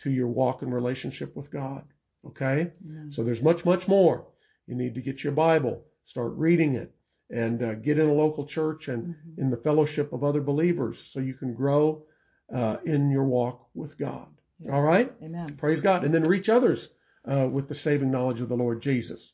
[0.00, 1.84] to your walk and relationship with God.
[2.26, 2.70] Okay?
[2.84, 3.12] Amen.
[3.12, 4.26] So there's much, much more.
[4.66, 6.94] You need to get your Bible, start reading it,
[7.30, 9.38] and uh, get in a local church and Mhm.
[9.38, 12.04] in the fellowship of other believers so you can grow
[12.52, 14.26] uh, in your walk with God.
[14.60, 14.70] Yes.
[14.72, 15.10] All right?
[15.22, 15.56] Amen.
[15.56, 16.04] Praise God.
[16.04, 16.88] And then reach others
[17.24, 19.32] uh, with the saving knowledge of the Lord Jesus.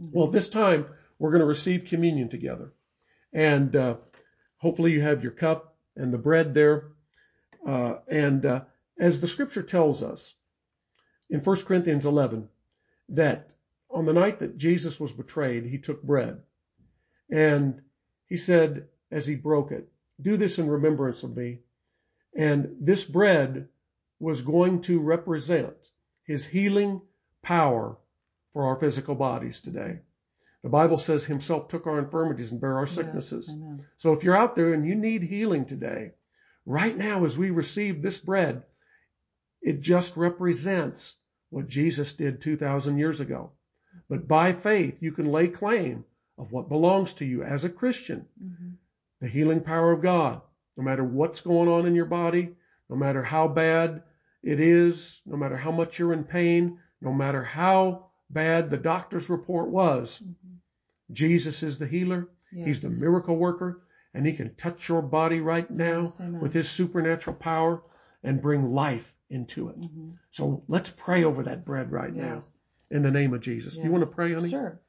[0.00, 0.10] Mhm.
[0.12, 0.86] Well, this time
[1.18, 2.72] we're going to receive communion together.
[3.32, 3.96] And uh,
[4.58, 6.88] hopefully you have your cup and the bread there.
[7.66, 8.60] Uh, and uh,
[8.98, 10.34] as the scripture tells us
[11.28, 12.48] in 1 Corinthians 11,
[13.10, 13.50] that
[13.90, 16.40] on the night that Jesus was betrayed, he took bread.
[17.30, 17.80] And
[18.26, 19.88] he said, as he broke it,
[20.20, 21.60] Do this in remembrance of me.
[22.36, 23.68] And this bread
[24.20, 25.74] was going to represent
[26.24, 27.00] His healing
[27.42, 27.96] power
[28.52, 30.00] for our physical bodies today.
[30.62, 33.54] The Bible says Himself took our infirmities and bare our sicknesses.
[33.56, 33.80] Yes.
[33.96, 36.12] So if you're out there and you need healing today,
[36.66, 38.64] right now as we receive this bread,
[39.62, 41.16] it just represents
[41.50, 43.52] what Jesus did 2,000 years ago.
[44.08, 46.04] But by faith, you can lay claim
[46.38, 48.26] of what belongs to you as a Christian.
[48.42, 48.74] Mhm.
[49.20, 50.42] The healing power of God,
[50.76, 52.54] no matter what's going on in your body,
[52.88, 54.02] no matter how bad
[54.42, 59.28] it is, no matter how much you're in pain, no matter how bad the doctor's
[59.28, 60.58] report was, Mhm.
[61.12, 62.28] Jesus is the healer.
[62.52, 63.80] He's the miracle worker,
[64.14, 67.82] and he can touch your body right now Yes, with his supernatural power
[68.22, 69.80] and bring life into it.
[69.80, 70.18] Mhm.
[70.30, 72.40] So let's pray over that bread right now
[72.90, 73.76] in the name of Jesus.
[73.76, 74.48] Do you want to pray, honey?
[74.48, 74.80] Sure.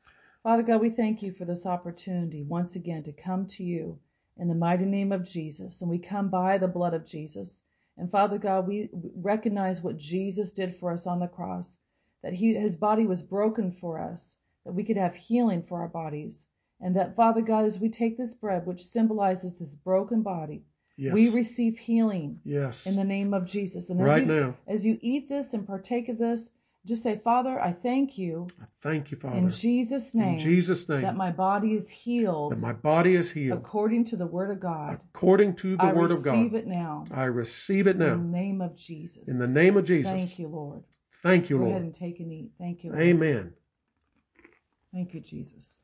[0.43, 3.99] Father God, we thank you for this opportunity once again to come to you
[4.37, 5.81] in the mighty name of Jesus.
[5.81, 7.61] And we come by the blood of Jesus.
[7.97, 11.77] And Father God, we recognize what Jesus did for us on the cross,
[12.23, 15.87] that he, his body was broken for us, that we could have healing for our
[15.87, 16.47] bodies.
[16.79, 20.63] And that, Father God, as we take this bread, which symbolizes his broken body,
[20.97, 21.13] Yes.
[21.13, 22.85] we receive healing yes.
[22.85, 23.89] in the name of Jesus.
[23.89, 24.55] And as right you, now.
[24.67, 26.51] as you eat this and partake of this,
[26.85, 29.37] just say, Father, I thank you I thank you, Father.
[29.37, 31.01] in Jesus' name in Jesus' name.
[31.01, 34.59] that my body is healed that my body is healed according to the word of
[34.59, 34.99] God.
[35.13, 36.35] according to the I word of God.
[36.35, 38.13] I receive it now I receive it now.
[38.13, 39.29] in the name of Jesus.
[39.29, 40.11] in the name of Jesus.
[40.11, 40.83] Thank you, Lord.
[41.23, 41.69] Thank you, Go Lord.
[41.73, 42.51] Go ahead and take and eat.
[42.57, 43.01] Thank you, Lord.
[43.03, 43.53] Amen.
[44.93, 45.83] Thank you, Jesus.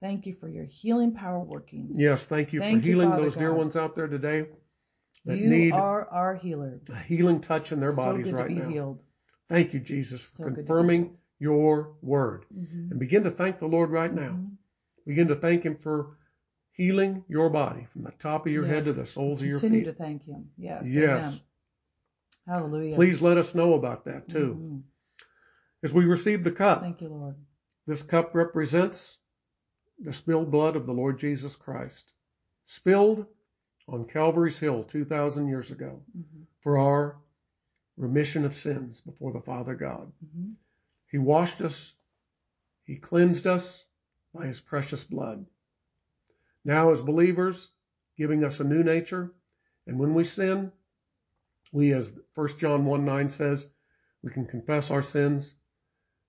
[0.00, 1.90] Thank you for your healing power working.
[1.94, 4.46] Yes, thank you Thank for you, healing Father those dear ones out there today
[5.24, 6.80] that you need are our healer.
[6.88, 8.68] a healing touch in their so bodies good right to be now.
[8.68, 9.02] healed.
[9.48, 12.44] Thank you, Jesus, for confirming your word.
[12.54, 12.90] Mhm.
[12.90, 14.32] And begin to thank the Lord right now.
[14.32, 14.56] Mhm.
[15.06, 16.16] Begin to thank Him for
[16.72, 19.68] healing your body from the top of your head to the soles of your feet.
[19.68, 20.50] Continue to thank Him.
[20.58, 20.88] Yes.
[20.88, 21.26] Yes.
[21.26, 21.40] Amen.
[22.46, 22.94] Hallelujah.
[22.94, 24.54] Please let us know about that too.
[24.54, 24.82] Mhm.
[25.82, 27.36] As we receive the cup, Thank you, Lord.
[27.86, 29.18] this cup represents
[29.98, 32.12] the spilled blood of the Lord Jesus Christ,
[32.66, 33.26] spilled
[33.88, 36.46] on Calvary's Hill 2,000 years ago Mhm.
[36.60, 37.16] for our
[37.96, 40.12] remission of sins before the Father God.
[40.24, 40.54] Mhm.
[41.10, 41.94] He washed us,
[42.84, 43.84] He cleansed us
[44.32, 45.46] by His precious blood.
[46.64, 47.72] Now, as believers,
[48.16, 49.32] giving us a new nature,
[49.86, 50.72] and when we sin,
[51.72, 53.68] we, as 1 John 1 9 says,
[54.22, 55.54] we can confess our sins,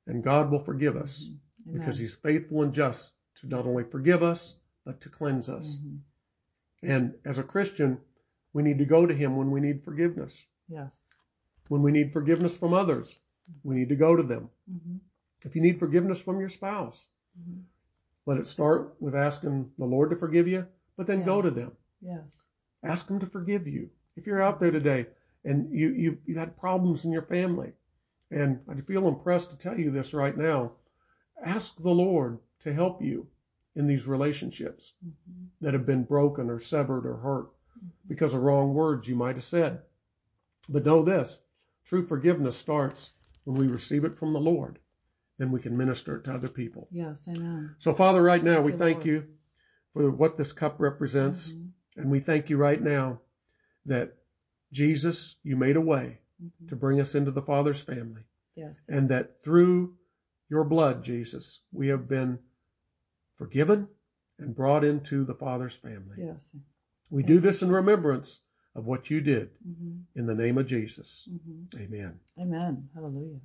[0.06, 1.24] and God will forgive us
[1.68, 1.80] Amen.
[1.80, 5.78] because He's faithful and just to not only forgive us, but to cleanse us.
[5.80, 6.00] Mhm.
[6.84, 8.00] And as a Christian,
[8.54, 10.48] we need to go to Him when we need forgiveness.
[10.68, 11.16] Yes.
[11.70, 13.20] When we need forgiveness from others,
[13.64, 14.50] we need to go to them.
[14.72, 15.00] Mhm.
[15.44, 17.08] If you need forgiveness from your spouse,
[17.40, 17.64] Mhm.
[18.26, 21.76] let it start with asking the Lord to forgive you, but then go to them.
[22.02, 22.46] Yes.
[22.84, 23.90] Ask them to forgive you.
[24.16, 25.08] If you're out there today
[25.48, 27.72] and you, you, you've had problems in your family,
[28.32, 30.74] and I feel impressed to tell you this right now,
[31.44, 33.28] ask the Lord to help you
[33.76, 35.48] in these relationships Mhm.
[35.62, 37.48] that have been broken or severed or hurt
[38.08, 39.82] because of wrong words you might have said.
[40.68, 41.40] But know this
[41.86, 43.14] true forgiveness starts
[43.46, 44.80] when we receive it from the Lord.
[45.38, 46.88] Then we can minister it to other people.
[46.92, 47.28] Yes.
[47.28, 47.76] Amen.
[47.78, 49.06] So, Father, right now we thank Lord.
[49.06, 49.24] you
[49.94, 51.54] for what this cup represents.
[51.54, 51.72] Mhm.
[51.98, 53.22] And we thank you right now
[53.86, 54.18] that
[54.72, 56.68] Jesus, you made a way Mhm.
[56.70, 58.24] to bring us into the Father's family.
[58.56, 58.88] Yes.
[58.90, 59.98] And that through
[60.50, 62.40] your blood, Jesus, we have been
[63.36, 63.88] forgiven
[64.40, 66.18] and brought into the Father's family.
[66.20, 66.56] Yes.
[67.10, 67.76] We Thank do this in Jesus.
[67.76, 68.42] remembrance
[68.76, 70.04] of what you did Mhm.
[70.16, 71.28] in the name of Jesus.
[71.32, 71.80] Mhm.
[71.80, 72.20] Amen.
[72.38, 72.90] Amen.
[72.94, 73.40] Hallelujah.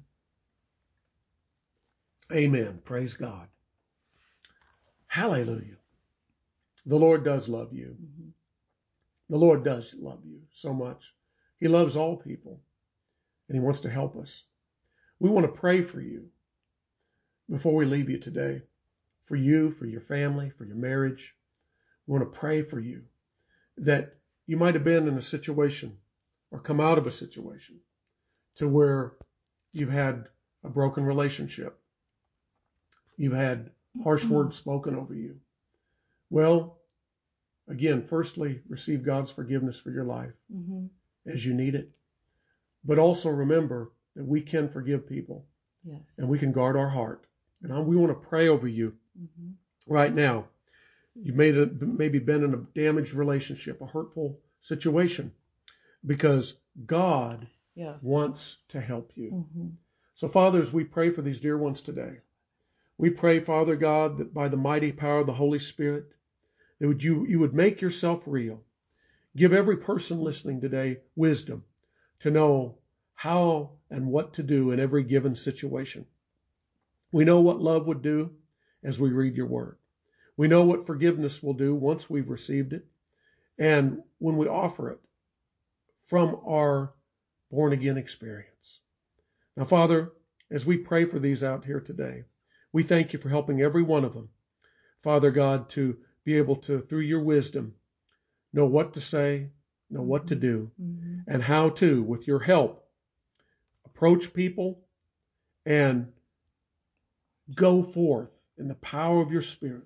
[2.32, 2.80] Amen.
[2.84, 3.48] Praise God.
[5.06, 5.76] Hallelujah.
[6.86, 7.96] The Lord does love you.
[8.00, 8.32] Mhm.
[9.32, 11.10] The Lord does love you so much.
[11.58, 12.60] He loves all people
[13.48, 14.42] and He wants to help us.
[15.20, 16.26] We want to pray for you
[17.48, 18.60] before we leave you today.
[19.24, 21.34] For you, for your family, for your marriage.
[22.06, 23.04] We want to pray for you
[23.78, 24.16] that
[24.46, 25.96] you might have been in a situation
[26.50, 27.80] or come out of a situation
[28.56, 29.14] to where
[29.72, 30.26] you've had
[30.62, 31.80] a broken relationship.
[33.16, 33.70] You've had
[34.04, 34.34] harsh mm-hmm.
[34.34, 35.36] words spoken over you.
[36.28, 36.81] Well,
[37.72, 40.90] again, firstly, receive God's forgiveness for your life Mhm.
[41.26, 41.90] as you need it.
[42.84, 45.46] But also remember that we can forgive people
[45.84, 46.18] Yes.
[46.18, 47.26] and we can guard our heart.
[47.62, 49.54] And I- we want to pray over you Mhm.
[49.86, 50.48] right now.
[51.14, 55.32] You may have maybe been in a damaged relationship, a hurtful situation,
[56.04, 56.56] because
[56.86, 58.02] God Yes.
[58.02, 59.30] wants to help you.
[59.30, 59.76] Mhm.
[60.14, 62.18] So, Father, as we pray for these dear ones today,
[62.98, 66.12] we pray, Father God, that by the mighty power of the Holy Spirit,
[66.88, 68.62] would you, you would make yourself real.
[69.36, 71.64] Give every person listening today wisdom
[72.20, 72.78] to know
[73.14, 76.06] how and what to do in every given situation.
[77.12, 78.30] We know what love would do
[78.82, 79.76] as we read your word.
[80.36, 82.86] We know what forgiveness will do once we've received it
[83.58, 85.00] and when we offer it
[86.04, 86.92] from our
[87.50, 88.80] born again experience.
[89.56, 90.12] Now, Father,
[90.50, 92.24] as we pray for these out here today,
[92.72, 94.30] we thank you for helping every one of them,
[95.02, 97.74] Father God, to be able to, through your wisdom,
[98.52, 99.48] know what to say,
[99.90, 101.20] know what to do, mm-hmm.
[101.26, 102.86] and how to, with your help,
[103.84, 104.80] approach people
[105.66, 106.12] and
[107.54, 109.82] go forth in the power of your Spirit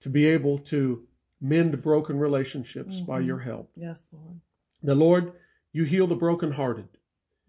[0.00, 1.06] to be able to
[1.40, 3.06] mend broken relationships mm-hmm.
[3.06, 3.70] by your help.
[3.76, 4.40] Yes, Lord.
[4.82, 5.32] The Lord,
[5.72, 6.88] you heal the brokenhearted.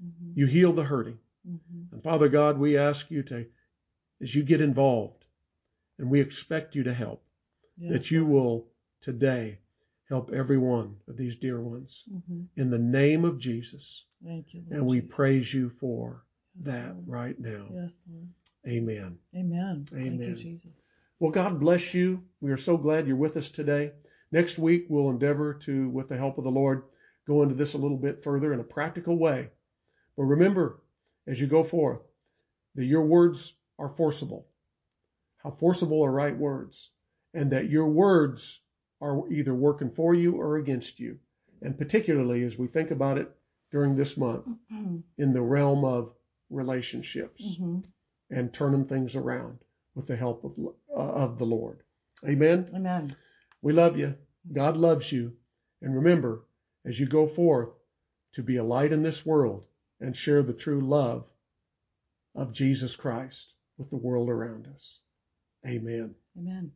[0.04, 0.40] Mm-hmm.
[0.40, 1.18] You heal the hurting.
[1.48, 1.94] Mm-hmm.
[1.94, 3.46] And Father God, we ask you to,
[4.22, 5.26] as you get involved,
[6.00, 7.24] and we expect you to help,
[7.80, 8.68] that you will
[9.02, 9.60] today
[10.10, 12.42] help every one of these dear ones mm-hmm.
[12.56, 14.06] in the name of Jesus.
[14.24, 14.64] Thank you.
[14.68, 15.16] Lord and we Jesus.
[15.16, 16.24] praise you for
[16.56, 17.08] yes, that Lord.
[17.08, 17.66] right now.
[17.74, 18.28] Yes, Lord.
[18.68, 19.18] Amen.
[19.36, 19.86] Amen.
[19.94, 20.18] Amen.
[20.18, 21.00] Thank you, Jesus.
[21.20, 22.24] Well, God bless you.
[22.42, 23.92] We are so glad you're with us today.
[24.32, 26.84] Next week, we'll endeavor to, with the help of the Lord,
[27.28, 29.50] go into this a little bit further in a practical way.
[30.18, 30.82] But remember,
[31.28, 32.02] as you go forth,
[32.76, 34.48] that your words are forcible.
[35.38, 36.90] How forcible are right words?
[37.34, 38.60] And that your words
[39.02, 41.20] are either working for you or against you.
[41.62, 43.30] And particularly as we think about it
[43.72, 44.98] during this month mm-hmm.
[45.18, 46.14] in the realm of
[46.50, 47.80] relationships mm-hmm.
[48.30, 49.60] and turning things around
[49.96, 50.54] with the help of,
[50.96, 51.82] uh, of the Lord.
[52.26, 52.68] Amen.
[52.74, 53.10] Amen.
[53.62, 54.16] We love you.
[54.52, 55.34] God loves you.
[55.82, 56.44] And remember,
[56.86, 57.70] as you go forth
[58.34, 59.66] to be a light in this world
[60.00, 61.26] and share the true love
[62.36, 65.00] of Jesus Christ with the world around us.
[65.66, 66.16] Amen.
[66.38, 66.72] Amen.